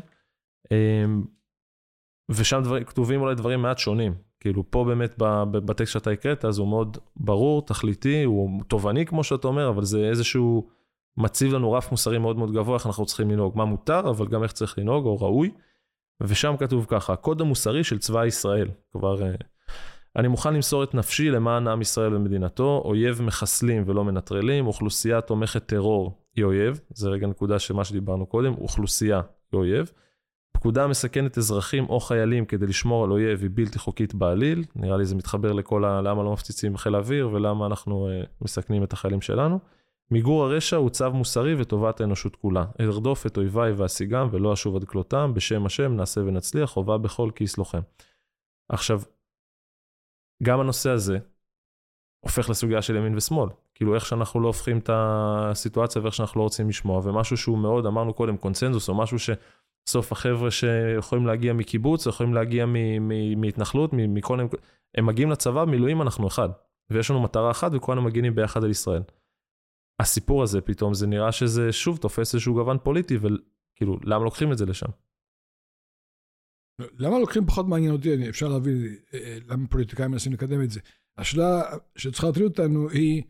[2.31, 4.13] ושם דבר, כתובים אולי דברים מעט שונים.
[4.39, 5.15] כאילו פה באמת
[5.51, 9.99] בטקסט שאתה הקראת, אז הוא מאוד ברור, תכליתי, הוא תובעני כמו שאתה אומר, אבל זה
[9.99, 10.67] איזשהו...
[11.17, 14.43] מציב לנו רף מוסרי מאוד מאוד גבוה, איך אנחנו צריכים לנהוג, מה מותר, אבל גם
[14.43, 15.51] איך צריך לנהוג, או ראוי.
[16.21, 18.69] ושם כתוב ככה, הקוד המוסרי של צבא ישראל.
[18.91, 19.35] כבר, אה,
[20.15, 25.65] אני מוכן למסור את נפשי למען עם ישראל ומדינתו, אויב מחסלים ולא מנטרלים, אוכלוסייה תומכת
[25.65, 29.91] טרור היא אויב, זה רגע נקודה של מה שדיברנו קודם, אוכלוסייה היא אויב.
[30.51, 35.05] פקודה מסכנת אזרחים או חיילים כדי לשמור על אויב היא בלתי חוקית בעליל, נראה לי
[35.05, 36.01] זה מתחבר לכל ה...
[36.01, 39.59] למה לא מפציצים חיל האוויר ולמה אנחנו uh, מסכנים את החיילים שלנו.
[40.11, 42.65] מיגור הרשע הוא צו מוסרי וטובת האנושות כולה.
[42.79, 47.57] ארדוף את אויביי ואשיגם ולא אשוב עד כלותם, בשם השם נעשה ונצליח, חובה בכל כיס
[47.57, 47.81] לוחם.
[48.69, 49.01] עכשיו,
[50.43, 51.19] גם הנושא הזה
[52.19, 53.49] הופך לסוגיה של ימין ושמאל.
[53.75, 57.85] כאילו איך שאנחנו לא הופכים את הסיטואציה ואיך שאנחנו לא רוצים לשמוע, ומשהו שהוא מאוד,
[57.85, 59.19] אמרנו קודם, קונצנזוס, או משהו
[59.89, 62.65] שסוף החבר'ה שיכולים להגיע מקיבוץ, יכולים להגיע
[63.37, 64.39] מהתנחלות, מכל...
[64.97, 66.49] הם מגיעים לצבא, מילואים אנחנו אחד.
[66.91, 69.01] ויש לנו מטרה אחת וכולנו מגינים ביחד על ישראל.
[70.01, 74.57] הסיפור הזה פתאום, זה נראה שזה שוב תופס איזשהו גוון פוליטי, וכאילו, למה לוקחים את
[74.57, 74.89] זה לשם?
[76.79, 78.75] למה לוקחים פחות מעניין אותי, אפשר להבין
[79.13, 80.79] אה, אה, למה פוליטיקאים מנסים לקדם את זה.
[81.17, 81.61] השאלה
[81.95, 83.23] שצריכה להטריד אותנו היא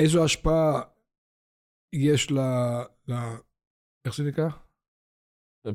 [0.00, 0.82] איזו השפעה
[1.94, 2.38] יש ל...
[3.08, 3.12] ל...
[4.06, 4.48] איך זה נקרא?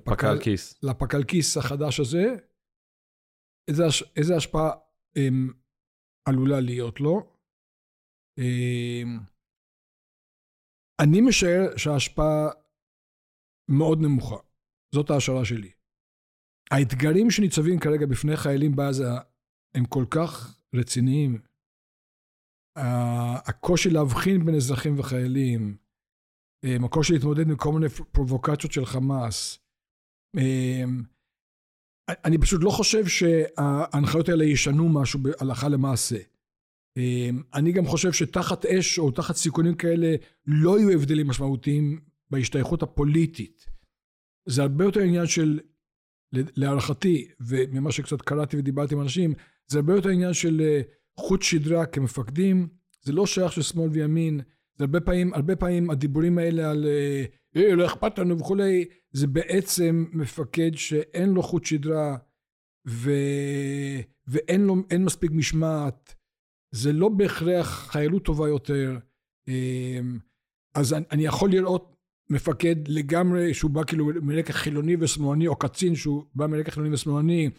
[0.05, 0.83] פק"ל כיס.
[0.83, 2.25] לפק"ל כיס החדש הזה,
[3.69, 3.83] איזה,
[4.15, 4.71] איזה השפעה
[5.17, 5.53] הם,
[6.29, 7.37] עלולה להיות לו.
[8.39, 9.19] הם,
[11.01, 12.49] אני משער שההשפעה
[13.79, 14.35] מאוד נמוכה.
[14.95, 15.71] זאת ההשערה שלי.
[16.71, 19.09] האתגרים שניצבים כרגע בפני חיילים בעזה
[19.75, 21.41] הם כל כך רציניים.
[23.49, 25.77] הקושי להבחין בין אזרחים וחיילים,
[26.85, 29.64] הקושי להתמודד עם כל מיני פרובוקציות של חמאס.
[32.25, 36.17] אני פשוט לא חושב שההנחיות האלה ישנו משהו הלכה למעשה.
[37.53, 40.15] אני גם חושב שתחת אש או תחת סיכונים כאלה
[40.47, 43.65] לא יהיו הבדלים משמעותיים בהשתייכות הפוליטית.
[44.45, 45.59] זה הרבה יותר עניין של,
[46.33, 49.33] להערכתי, וממה שקצת קראתי ודיברתי עם אנשים,
[49.67, 50.81] זה הרבה יותר עניין של אה,
[51.19, 52.67] חוט שדרה כמפקדים,
[53.01, 54.41] זה לא שייך של שמאל וימין,
[54.77, 59.27] זה הרבה פעמים, הרבה פעמים הדיבורים האלה על אה, אה לא אכפת לנו וכולי, זה
[59.27, 62.17] בעצם מפקד שאין לו חוט שדרה
[62.87, 63.11] ו...
[64.27, 66.15] ואין לו, מספיק משמעת,
[66.71, 68.97] זה לא בהכרח חיילות טובה יותר.
[69.47, 69.99] אה,
[70.75, 71.95] אז אני יכול לראות
[72.29, 77.49] מפקד לגמרי, שהוא בא כאילו מרקע חילוני ושמאלני, או קצין שהוא בא מרקע חילוני ושמאלני,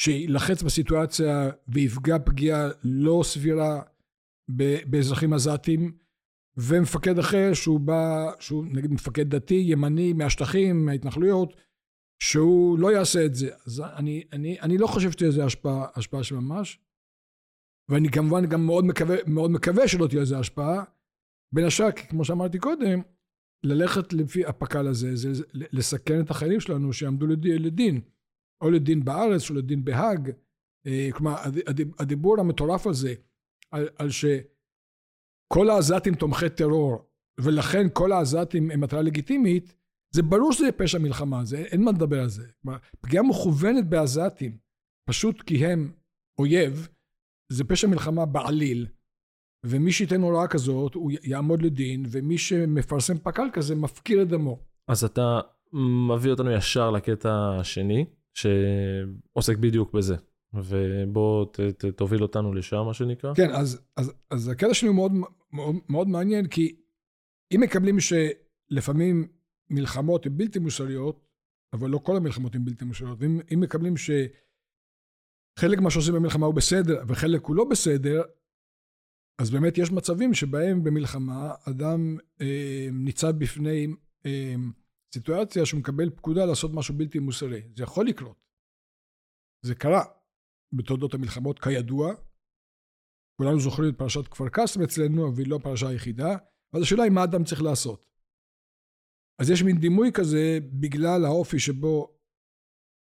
[0.00, 3.82] שיילחץ בסיטואציה ויפגע פגיעה לא סבירה
[4.86, 5.92] באזרחים עזתים,
[6.56, 11.56] ומפקד אחר שהוא בא, שהוא נגיד מפקד דתי, ימני, מהשטחים, מההתנחלויות,
[12.22, 13.50] שהוא לא יעשה את זה.
[13.66, 16.80] אז אני, אני, אני לא חושב שתהיה לזה השפעה, השפעה של ממש,
[17.88, 20.84] ואני כמובן גם מאוד מקווה, מאוד מקווה שלא תהיה לזה השפעה.
[21.54, 23.02] בין השאר, כמו שאמרתי קודם,
[23.64, 28.00] ללכת לפי הפק"ל הזה, זה לסכן את החיילים שלנו שיעמדו לדין,
[28.60, 30.30] או לדין בארץ או לדין בהאג.
[30.86, 31.36] אה, כלומר,
[31.98, 33.14] הדיבור המטורף הזה,
[33.70, 34.10] על, על
[35.46, 39.74] שכל העזתים תומכי טרור, ולכן כל העזתים הם מטרה לגיטימית,
[40.14, 42.46] זה ברור שזה פשע מלחמה, זה, אין מה לדבר על זה.
[43.00, 44.58] פגיעה מכוונת בעזתים,
[45.08, 45.92] פשוט כי הם
[46.38, 46.88] אויב,
[47.52, 48.86] זה פשע מלחמה בעליל.
[49.66, 54.58] ומי שייתן הוראה כזאת, הוא יעמוד לדין, ומי שמפרסם פק"ל כזה, מפקיר את דמו.
[54.88, 55.40] אז אתה
[56.08, 60.16] מביא אותנו ישר לקטע השני, שעוסק בדיוק בזה.
[60.54, 63.34] ובוא ת, ת, תוביל אותנו לשם, מה שנקרא.
[63.34, 65.12] כן, אז, אז, אז הקטע שלי הוא מאוד,
[65.52, 66.76] מאוד, מאוד מעניין, כי
[67.54, 69.28] אם מקבלים שלפעמים
[69.70, 71.28] מלחמות הן בלתי מוסריות,
[71.72, 77.04] אבל לא כל המלחמות הן בלתי מוסריות, ואם מקבלים שחלק מה שעושים במלחמה הוא בסדר,
[77.08, 78.22] וחלק הוא לא בסדר,
[79.40, 83.86] אז באמת יש מצבים שבהם במלחמה אדם אה, ניצב בפני
[84.26, 84.54] אה,
[85.14, 87.62] סיטואציה שהוא מקבל פקודה לעשות משהו בלתי מוסרי.
[87.76, 88.46] זה יכול לקרות.
[89.62, 90.04] זה קרה
[90.72, 92.14] בתולדות המלחמות כידוע.
[93.40, 96.36] כולנו זוכרים את פרשת כפר קאסם אצלנו, אבל היא לא הפרשה היחידה.
[96.74, 98.06] אז השאלה היא מה אדם צריך לעשות.
[99.40, 102.18] אז יש מין דימוי כזה בגלל האופי שבו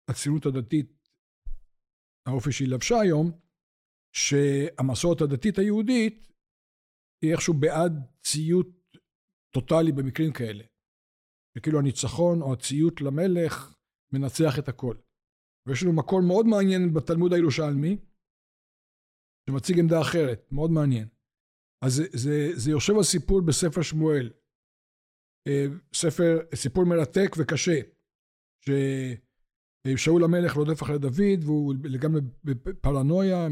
[0.10, 1.10] הציונות הדתית,
[2.28, 3.32] האופי שהיא לבשה היום,
[4.16, 6.32] שהמסורת הדתית היהודית
[7.22, 7.94] היא איכשהו בעד
[8.24, 8.68] ציות
[9.54, 10.64] טוטאלי במקרים כאלה.
[11.58, 13.76] שכאילו הניצחון או הציות למלך
[14.14, 14.96] מנצח את הכל.
[15.66, 17.98] ויש לנו מקור מאוד מעניין בתלמוד הירושלמי,
[19.50, 21.08] שמציג עמדה אחרת, מאוד מעניין.
[21.86, 24.32] אז זה, זה, זה יושב על סיפור בספר שמואל.
[25.48, 27.80] אה, ספר, סיפור מרתק וקשה,
[28.66, 28.70] ש...
[29.96, 33.48] שאול המלך רודף אחרי דוד, והוא לגמרי בפרנויה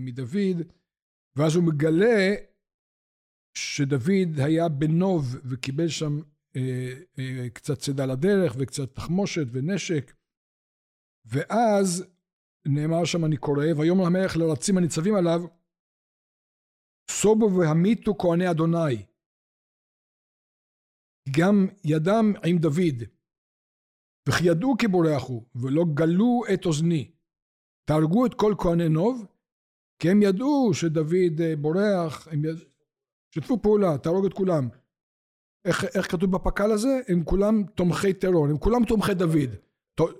[0.00, 0.56] מדוד,
[1.36, 2.34] ואז הוא מגלה
[3.54, 6.20] שדוד היה בנוב וקיבל שם
[6.56, 10.12] אה, אה, קצת צידה לדרך וקצת תחמושת ונשק,
[11.24, 12.04] ואז
[12.66, 15.40] נאמר שם, אני קורא, ויאמר המלך לרצים הניצבים עליו,
[17.10, 19.06] סובו והמיתו כהני אדוני.
[21.36, 23.02] גם ידם עם דוד.
[24.28, 27.10] וכי ידעו כי בורח הוא, ולא גלו את אוזני.
[27.84, 29.26] תהרגו את כל כהני נוב,
[29.98, 32.56] כי הם ידעו שדוד אה, בורח, הם יד...
[33.34, 34.68] שתפו פעולה, תהרוג את כולם.
[35.64, 37.00] איך, איך כתוב בפק"ל הזה?
[37.08, 39.69] הם כולם תומכי טרור, הם כולם תומכי דוד.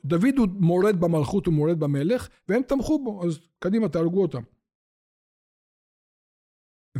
[0.05, 4.43] דוד הוא מורד במלכות, הוא מורד במלך, והם תמכו בו, אז קדימה, תהרגו אותם.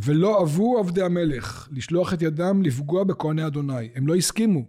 [0.05, 4.59] ולא אהבו עבדי המלך לשלוח את ידם לפגוע בכהני אדוני, הם לא הסכימו.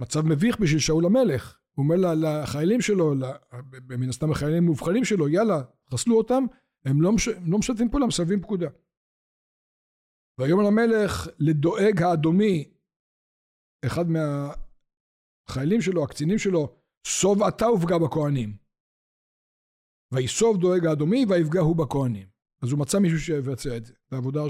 [0.00, 1.60] מצב מביך בשביל שאול המלך.
[1.74, 3.14] הוא אומר לחיילים שלו,
[3.98, 6.44] מן הסתם החיילים המובחרים שלו, יאללה, חסלו אותם,
[6.84, 8.68] הם לא, מש, לא משתפים פעולה, מסרבים פקודה.
[10.38, 12.70] ויאמר המלך לדואג האדומי,
[13.86, 14.04] אחד
[15.50, 16.76] מהחיילים שלו, הקצינים שלו,
[17.06, 18.56] סוב אתה ופגע בכהנים.
[20.12, 22.26] ויסוב דואג האדומי ויפגע הוא בכהנים.
[22.62, 24.40] אז הוא מצא מישהו שיבצע את זה, זו עבודה,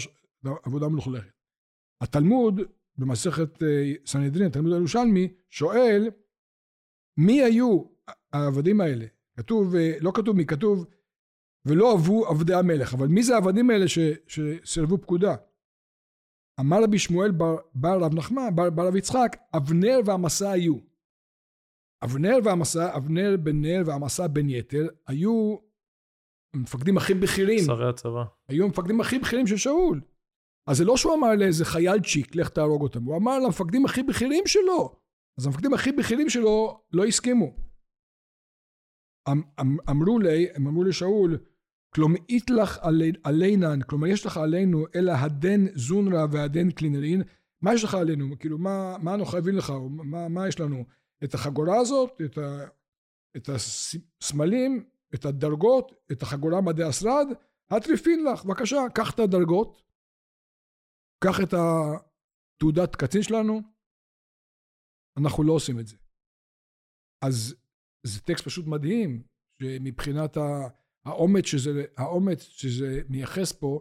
[0.62, 1.32] עבודה מלוכלכת.
[2.00, 2.60] התלמוד
[2.98, 6.10] במסכת אה, סנהדרין, התלמוד הירושלמי, שואל
[7.16, 7.82] מי היו
[8.32, 9.06] העבדים האלה?
[9.36, 10.86] כתוב, אה, לא כתוב מי, כתוב
[11.64, 15.36] ולא אהבו עבדי המלך, אבל מי זה העבדים האלה ש, שסירבו פקודה?
[16.60, 20.89] אמר רבי שמואל בר, בר רב נחמן, בר, בר רב יצחק, אבנר והמסע היו.
[22.04, 25.56] אבנר והמסע, אבנר בן נר והמסע בן יתר, היו
[26.54, 27.64] המפקדים הכי בכירים.
[27.64, 28.24] שרי הצבא.
[28.48, 30.00] היו המפקדים הכי בכירים של שאול.
[30.66, 34.02] אז זה לא שהוא אמר לאיזה חייל צ'יק, לך תהרוג אותם, הוא אמר למפקדים הכי
[34.02, 34.96] בכירים שלו.
[35.38, 37.56] אז המפקדים הכי בכירים שלו לא הסכימו.
[39.28, 41.38] אמ, אמ, אמרו לי, הם אמרו לשאול,
[41.94, 42.78] כלומר איתלך
[43.24, 47.22] עלינן, כלומר יש לך עלינו אלא הדן זונרה והדן קלינרין,
[47.62, 48.38] מה יש לך עלינו?
[48.38, 49.72] כאילו מה, מה אנחנו חייבים לך?
[49.90, 50.84] מה, מה יש לנו?
[51.24, 52.68] את החגורה הזאת, את, ה,
[53.36, 57.26] את הסמלים, את הדרגות, את החגורה מדי השרד,
[57.70, 59.82] הטריפין לך, בבקשה, קח את הדרגות,
[61.24, 63.60] קח את התעודת קצין שלנו,
[65.18, 65.96] אנחנו לא עושים את זה.
[67.24, 67.54] אז
[68.06, 69.22] זה טקסט פשוט מדהים,
[69.62, 70.36] שמבחינת
[71.04, 73.80] האומץ שזה, האומץ שזה מייחס פה,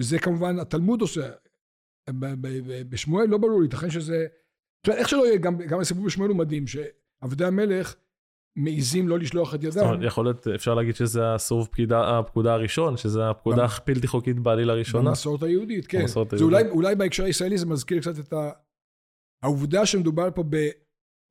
[0.00, 1.36] וזה כמובן התלמוד עושה.
[2.90, 4.26] בשמואל לא ברור, ייתכן שזה...
[4.88, 7.94] איך שלא יהיה, גם, גם הסיפור בשמואל הוא מדהים, שעבדי המלך
[8.56, 9.70] מעיזים לא לשלוח את ידם.
[9.70, 14.70] זאת אומרת, יכול להיות, אפשר להגיד שזה הסירוב הפקודה הראשון, שזה הפקודה הבלתי חוקית בעליל
[14.70, 15.10] הראשונה.
[15.10, 16.00] במסורת היהודית, כן.
[16.00, 16.58] במסורת היהודית.
[16.58, 18.50] אולי, אולי בהקשר הישראלי זה מזכיר קצת את ה...
[19.42, 20.54] העובדה שמדובר פה ב...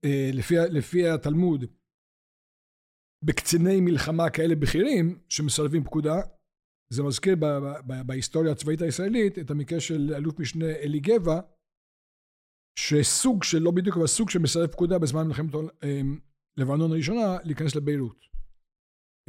[0.06, 1.66] אה, לפי, לפי התלמוד,
[3.26, 6.22] בקציני מלחמה כאלה בכירים שמסרבים פקודה,
[6.94, 11.40] זה מזכיר ב, ב, ב, בהיסטוריה הצבאית הישראלית את המקרה של אלוף משנה אלי גבע,
[12.76, 16.02] שסוג של, לא בדיוק, אבל סוג של מסרב פקודה בזמן מלחמת אה,
[16.58, 18.26] לבנון הראשונה, להיכנס לביירות.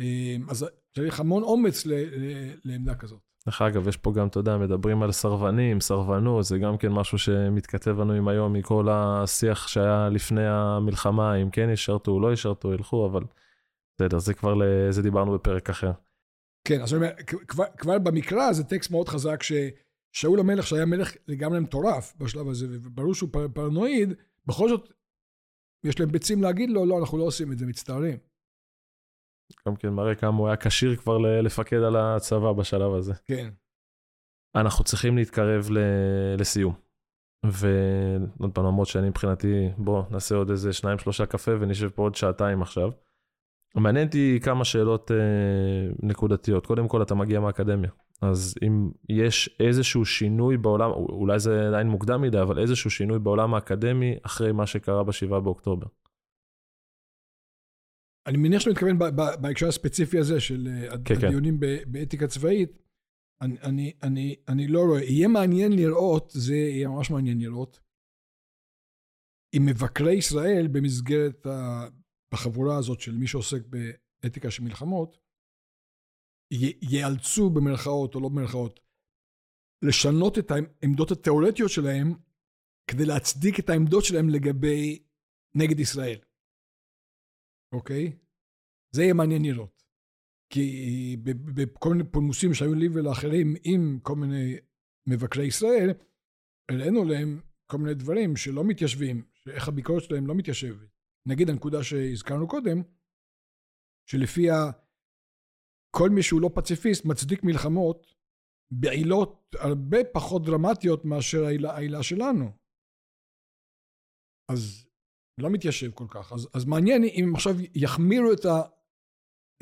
[0.00, 0.66] אה, אז
[0.96, 3.20] צריך המון אומץ ל, ל, לעמדה כזאת.
[3.46, 7.18] דרך אגב, יש פה גם, אתה יודע, מדברים על סרבנים, סרבנות, זה גם כן משהו
[7.18, 13.06] שמתכתב לנו עם היום, מכל השיח שהיה לפני המלחמה, אם כן ישרתו, לא ישרתו, ילכו,
[13.06, 13.22] אבל
[13.94, 14.54] בסדר, זה כבר,
[14.90, 15.92] זה דיברנו בפרק אחר.
[16.64, 17.14] כן, אז אני אומר,
[17.48, 19.42] כבר, כבר במקרא זה טקסט מאוד חזק,
[20.16, 24.12] ששאול המלך, שהיה מלך לגמרי מטורף בשלב הזה, וברור שהוא פרנואיד,
[24.46, 24.92] בכל זאת,
[25.84, 28.16] יש להם ביצים להגיד לו, לא, אנחנו לא עושים את זה, מצטערים.
[29.68, 33.14] גם כן מראה כמה הוא היה כשיר כבר לפקד על הצבא בשלב הזה.
[33.24, 33.50] כן.
[34.54, 35.68] אנחנו צריכים להתקרב
[36.38, 36.74] לסיום.
[37.46, 42.14] ועוד פעם, למרות שאני מבחינתי, בוא נעשה עוד איזה שניים שלושה קפה ונשב פה עוד
[42.14, 42.90] שעתיים עכשיו.
[43.74, 45.16] מעניין אותי כמה שאלות אה,
[46.02, 46.66] נקודתיות.
[46.66, 47.90] קודם כל, אתה מגיע מהאקדמיה.
[48.22, 53.54] אז אם יש איזשהו שינוי בעולם, אולי זה עדיין מוקדם מדי, אבל איזשהו שינוי בעולם
[53.54, 55.86] האקדמי אחרי מה שקרה ב-7 באוקטובר.
[58.26, 58.98] אני מניח שאתה מתכוון
[59.40, 61.26] בהקשר הספציפי הזה של אה, כן, כן.
[61.26, 61.92] הדיונים כן.
[61.92, 62.82] באתיקה צבאית.
[63.40, 67.80] אני, אני, אני, אני לא רואה, יהיה מעניין לראות, זה יהיה ממש מעניין לראות,
[69.56, 71.46] אם מבקרי ישראל במסגרת
[72.32, 75.18] החבורה הזאת של מי שעוסק באתיקה של מלחמות,
[76.82, 78.80] ייאלצו במרכאות או לא במרכאות,
[79.82, 82.12] לשנות את העמדות התיאורטיות שלהם
[82.90, 85.02] כדי להצדיק את העמדות שלהם לגבי
[85.54, 86.18] נגד ישראל.
[87.74, 88.12] אוקיי?
[88.94, 89.82] זה יהיה מעניין לראות.
[90.52, 91.16] כי
[91.54, 94.56] בכל מיני פולמוסים שהיו לי ולאחרים עם כל מיני
[95.08, 95.90] מבקרי ישראל,
[96.70, 100.88] הראינו להם כל מיני דברים שלא מתיישבים, שאיך הביקורת שלהם לא מתיישבת.
[101.28, 102.82] נגיד הנקודה שהזכרנו קודם,
[104.10, 104.70] שלפיה
[105.98, 108.14] כל מי שהוא לא פציפיסט מצדיק מלחמות
[108.70, 112.50] בעילות הרבה פחות דרמטיות מאשר העילה, העילה שלנו.
[114.52, 114.86] אז
[115.40, 116.32] לא מתיישב כל כך.
[116.32, 118.62] אז, אז מעניין אם עכשיו יחמירו את, ה,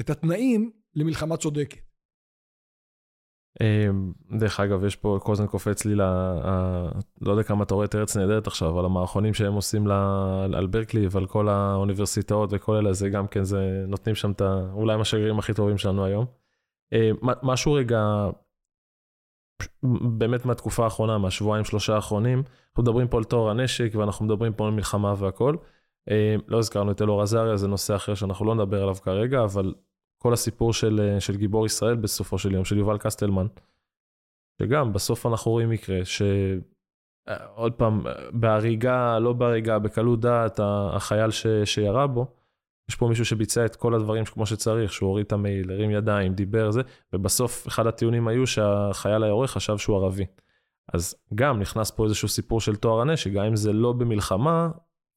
[0.00, 1.93] את התנאים למלחמה צודקת.
[3.60, 6.02] אמ, דרך אגב, יש פה, כל הזמן קופץ לי ל...
[7.20, 9.90] לא יודע כמה אתה רואה את ארץ נהדרת עכשיו, על המערכונים שהם עושים
[10.54, 14.70] על ברקלי ועל כל האוניברסיטאות וכל אלה, זה גם כן, זה נותנים שם את ה...
[14.72, 16.26] אולי השגרירים הכי טובים שלנו היום.
[16.92, 18.28] אמ, משהו רגע,
[20.18, 24.66] באמת מהתקופה האחרונה, מהשבועיים שלושה האחרונים, אנחנו מדברים פה על טוהר הנשק ואנחנו מדברים פה
[24.66, 25.56] על מלחמה והכל.
[26.10, 29.74] אמ, לא הזכרנו את אלאור עזריה, זה נושא אחר שאנחנו לא נדבר עליו כרגע, אבל
[30.24, 33.46] כל הסיפור של, של גיבור ישראל בסופו של יום, של יובל קסטלמן,
[34.62, 36.22] שגם בסוף אנחנו רואים מקרה ש...
[37.54, 38.02] עוד פעם,
[38.32, 40.60] בהריגה, לא בהריגה, בקלות דעת,
[40.92, 42.26] החייל ש, שירה בו,
[42.90, 46.34] יש פה מישהו שביצע את כל הדברים כמו שצריך, שהוא הוריד את המעיל, הרים ידיים,
[46.34, 46.80] דיבר זה,
[47.12, 50.26] ובסוף אחד הטיעונים היו שהחייל היורה חשב שהוא ערבי.
[50.92, 54.70] אז גם נכנס פה איזשהו סיפור של טוהר הנשק, גם אם זה לא במלחמה,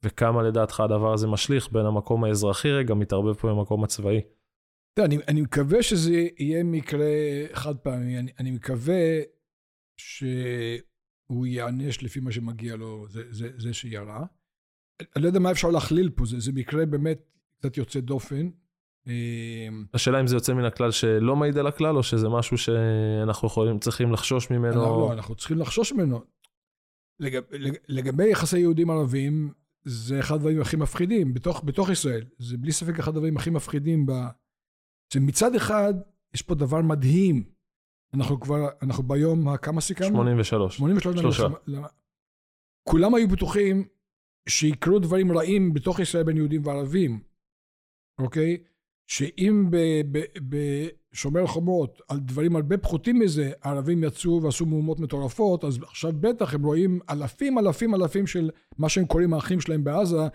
[0.04, 4.22] וכמה לדעתך הדבר הזה משליך בין המקום האזרחי רגע, מתערבב פה במקום הצבאי.
[5.06, 7.06] אני, אני מקווה שזה יהיה מקרה
[7.54, 9.22] חד פעמי, אני, אני מקווה
[9.98, 14.26] שהוא ייענש לפי מה שמגיע לו, זה, זה, זה שירה.
[15.16, 17.20] אני לא יודע מה אפשר להכליל פה, זה, זה מקרה באמת
[17.60, 18.50] קצת יוצא דופן.
[19.08, 23.48] אמ, השאלה אם זה יוצא מן הכלל שלא מעיד על הכלל, או שזה משהו שאנחנו
[23.48, 24.76] יכולים, צריכים לחשוש ממנו?
[24.76, 26.22] לא, לא, אנחנו צריכים לחשוש ממנו.
[27.20, 27.44] לגב,
[27.88, 32.26] לגבי יחסי יהודים ערבים, זה אחד הדברים הכי מפחידים בתוך, בתוך ישראל.
[32.40, 34.06] זה בלי ספק אחד הדברים הכי מפחידים.
[34.06, 34.12] ב...
[35.14, 35.94] שמצד אחד,
[36.34, 37.44] יש פה דבר מדהים.
[38.14, 40.10] אנחנו כבר, אנחנו ביום, כמה סיכמנו?
[40.10, 40.78] 83.
[40.78, 41.20] 83.
[41.20, 41.48] שלושה.
[42.90, 43.88] כולם היו בטוחים
[44.50, 47.20] שיקרו דברים רעים בתוך ישראל בין יהודים וערבים,
[48.20, 48.58] אוקיי?
[49.08, 49.70] שאם
[50.50, 56.54] בשומר חומות, על דברים הרבה פחותים מזה, הערבים יצאו ועשו מהומות מטורפות, אז עכשיו בטח
[56.54, 60.28] הם רואים אלפים אלפים אלפים של מה שהם קוראים האחים שלהם בעזה,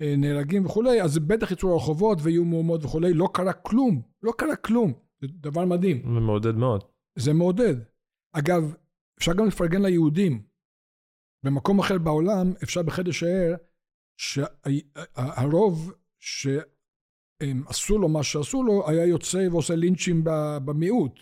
[0.00, 4.92] נהרגים וכולי, אז בטח יצאו לרחובות ויהיו מהומות וכולי, לא קרה כלום, לא קרה כלום,
[5.20, 6.02] זה דבר מדהים.
[6.02, 6.84] זה מעודד מאוד.
[7.18, 7.74] זה מעודד.
[8.32, 8.74] אגב,
[9.18, 10.42] אפשר גם לפרגן ליהודים.
[11.44, 13.54] במקום אחר בעולם אפשר בהחלט לשער
[14.16, 16.48] שהרוב ש...
[17.40, 20.24] הם עשו לו מה שעשו לו, היה יוצא ועושה לינצ'ים
[20.64, 21.20] במיעוט.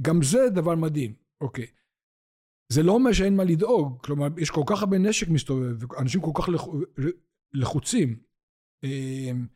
[0.00, 1.66] גם זה דבר מדהים, אוקיי.
[2.72, 6.30] זה לא אומר שאין מה לדאוג, כלומר, יש כל כך הרבה נשק מסתובב, אנשים כל
[6.34, 6.48] כך
[7.54, 8.16] לחוצים,
[8.84, 9.46] אמ,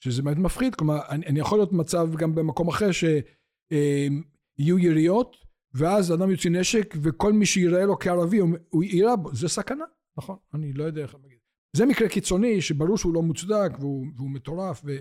[0.00, 5.36] שזה באמת מפחיד, כלומר, אני, אני יכול להיות מצב גם במקום אחר שיהיו יריות,
[5.74, 8.38] ואז אדם יוציא נשק, וכל מי שיראה לו כערבי,
[8.70, 9.84] הוא יירה בו, זה סכנה,
[10.18, 10.36] נכון?
[10.54, 11.38] אני לא יודע איך להגיד.
[11.76, 14.96] זה מקרה קיצוני שברור שהוא לא מוצדק והוא, והוא מטורף, ו...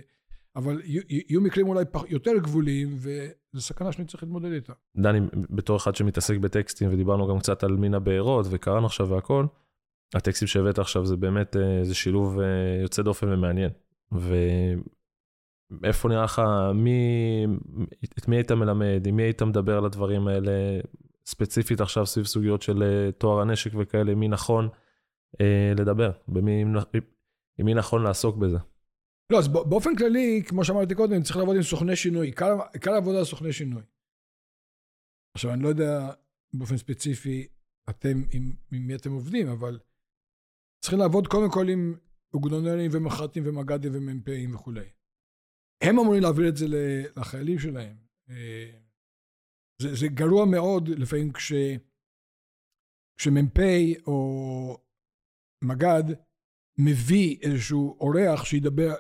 [0.56, 4.74] אבל יהיו מקרים אולי יותר גבוליים, וזו סכנה שאני צריך להתמודד איתה.
[4.98, 5.20] דני,
[5.50, 9.46] בתור אחד שמתעסק בטקסטים, ודיברנו גם קצת על מין הבארות, וקראנו עכשיו והכל,
[10.14, 13.72] הטקסטים שהבאת עכשיו זה באמת, אה, זה שילוב אה, יוצא דופן ומעניין.
[15.72, 16.42] ואיפה נראה לך,
[16.76, 17.00] מי,
[18.20, 20.52] את מי היית מלמד, עם מי היית מדבר על הדברים האלה,
[21.26, 24.70] ספציפית עכשיו סביב סוגיות של אה, טוהר הנשק וכאלה, מי נכון
[25.42, 26.62] אה, לדבר, במי,
[27.58, 28.58] עם מי נכון לעסוק בזה.
[29.32, 32.28] לא, אז באופן כללי, כמו שאמרתי קודם, צריך לעבוד עם סוכני שינוי.
[32.28, 33.82] עיקר העבודה זה סוכני שינוי.
[35.36, 36.12] עכשיו, אני לא יודע
[36.54, 37.48] באופן ספציפי
[37.90, 39.80] אתם, עם, עם מי אתם עובדים, אבל
[40.86, 41.96] צריכים לעבוד קודם כל עם
[42.34, 44.90] אוגדונרים ומח"טים ומג"דים ומ"פים וכולי.
[45.84, 46.66] הם אמורים להעביר את זה
[47.18, 47.98] לחיילים שלהם.
[48.30, 48.72] אה,
[49.82, 51.54] זה, זה גרוע מאוד לפעמים כש,
[53.18, 53.60] כשמ"פ
[54.08, 54.78] או
[55.64, 56.04] מג"ד
[56.78, 58.94] מביא איזשהו אורח שידבר,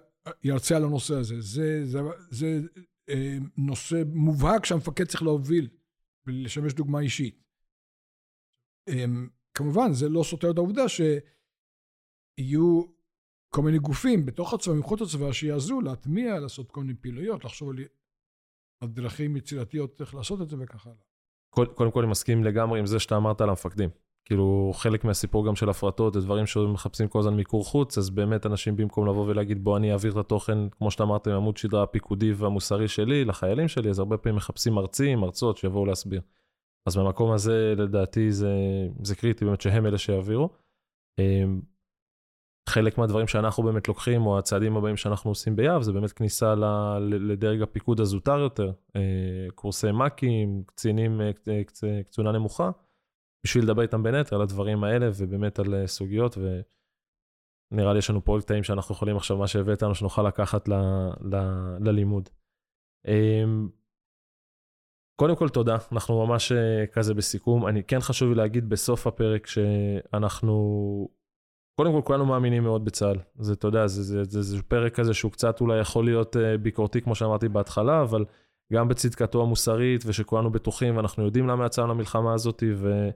[0.44, 1.36] ירצה על הנושא הזה.
[1.42, 2.60] זה, זה, זה
[3.10, 5.70] אה, נושא מובהק שהמפקד צריך להוביל
[6.28, 7.44] ולשמש דוגמה אישית.
[8.90, 9.06] אה,
[9.54, 10.90] כמובן, זה לא סותר את העובדה
[12.40, 12.82] שיהיו
[13.50, 17.78] כל מיני גופים בתוך הצבא, מחוץ לצבא, שיעזרו להטמיע, לעשות כל מיני פעילויות, לחשוב על,
[18.90, 20.98] דרכים יצירתיות איך לעשות את זה וכך הלאה.
[21.50, 23.90] קודם כל אני מסכים לגמרי עם זה שאתה אמרת על המפקדים.
[24.26, 28.46] כאילו חלק מהסיפור גם של הפרטות זה דברים שמחפשים כל הזמן מיקור חוץ אז באמת
[28.46, 31.84] אנשים במקום לבוא ולהגיד בוא אני אעביר את התוכן כמו שאתה אמרת עם עמוד שדרה
[31.84, 36.22] הפיקודי והמוסרי שלי לחיילים שלי אז הרבה פעמים מחפשים מרצים מרצות שיבואו להסביר.
[36.88, 38.54] אז במקום הזה לדעתי זה,
[39.04, 40.50] זה קריטי באמת שהם אלה שיעבירו.
[42.70, 46.56] חלק מהדברים שאנחנו באמת לוקחים או הצעדים הבאים שאנחנו עושים ביהב זה באמת כניסה
[47.10, 52.72] לדרג הפיקוד הזוטר יותר אה, קורסי מ"כים קצינים אה, קצונה נמוכה.
[53.46, 58.10] בשביל לדבר איתם בין היתר על הדברים האלה ובאמת על אה, סוגיות ונראה לי יש
[58.10, 60.74] לנו קטעים שאנחנו יכולים עכשיו מה שהבאת לנו שנוכל לקחת ל,
[61.22, 61.36] ל,
[61.80, 62.30] ללימוד.
[63.08, 63.70] אמ,
[65.20, 67.68] קודם כל תודה, אנחנו ממש אה, כזה בסיכום.
[67.68, 70.56] אני כן חשוב לי להגיד בסוף הפרק שאנחנו,
[71.76, 73.18] קודם כל כולנו מאמינים מאוד בצה"ל.
[73.40, 76.58] זה, אתה יודע, זה, זה, זה, זה פרק כזה שהוא קצת אולי יכול להיות אה,
[76.58, 78.26] ביקורתי כמו שאמרתי בהתחלה, אבל
[78.74, 83.10] גם בצדקתו המוסרית ושכולנו בטוחים ואנחנו יודעים למה יצאנו למלחמה הזאת ו...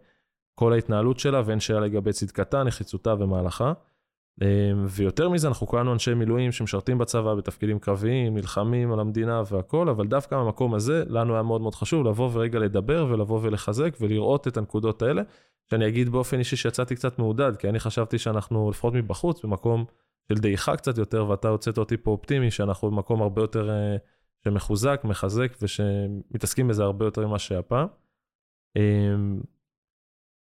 [0.60, 3.74] כל ההתנהלות שלה, ואין שאלה לגבי צדקתה, נחיצותה ומהלכה.
[4.42, 4.48] אמ,
[4.88, 10.08] ויותר מזה, אנחנו כולנו אנשי מילואים שמשרתים בצבא בתפקידים קרביים, נלחמים על המדינה והכול, אבל
[10.08, 14.58] דווקא במקום הזה, לנו היה מאוד מאוד חשוב לבוא ורגע לדבר ולבוא ולחזק ולראות את
[14.58, 15.22] הנקודות האלה,
[15.72, 19.86] שאני אגיד באופן אישי שיצאתי קצת מעודד, כי אני חשבתי שאנחנו לפחות מבחוץ, במקום
[20.30, 24.00] של דעיכה קצת יותר, ואתה הוצאת אותי פה אופטימי, שאנחנו במקום הרבה יותר uh,
[24.44, 27.88] שמחוזק, מחזק, ושמתעסקים בזה הרבה יותר ממה שהיה פעם.
[28.78, 28.82] Um,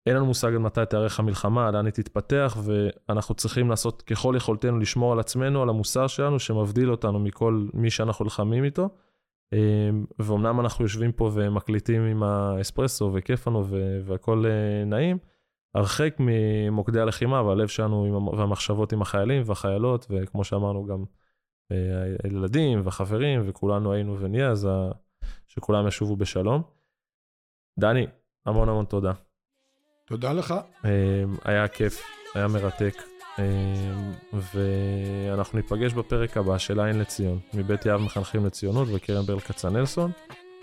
[0.05, 4.79] אין לנו מושג עד מתי תארך המלחמה, לאן היא תתפתח, ואנחנו צריכים לעשות ככל יכולתנו
[4.79, 8.89] לשמור על עצמנו, על המוסר שלנו, שמבדיל אותנו מכל מי שאנחנו נלחמים איתו.
[9.53, 13.65] אמ, ואומנם אנחנו יושבים פה ומקליטים עם האספרסו וכיף לנו
[14.05, 15.17] והכל אה, נעים,
[15.75, 21.03] הרחק ממוקדי הלחימה והלב שלנו והמחשבות עם החיילים והחיילות, וכמו שאמרנו גם
[22.23, 24.67] הילדים והחברים, וכולנו היינו ונהיה, אז
[25.47, 26.61] שכולם ישובו בשלום.
[27.79, 28.07] דני,
[28.45, 29.13] המון המון תודה.
[30.05, 30.53] תודה לך.
[31.45, 32.01] היה כיף,
[32.35, 33.18] היה מרתק.
[34.33, 40.11] ואנחנו ניפגש בפרק הבא של עין לציון, מבית יהב מחנכים לציונות וקרן ברל כצנלסון.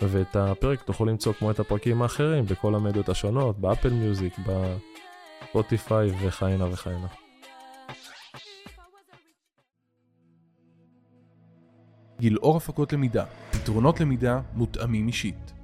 [0.01, 4.33] ואת הפרק תוכלו למצוא כמו את הפרקים האחרים בכל המדיות השונות, באפל מיוזיק,
[5.43, 7.07] בספוטיפיי וכהנה וכהנה.
[12.19, 15.56] גילאור הפקות למידה, פתרונות למידה מותאמים אישית.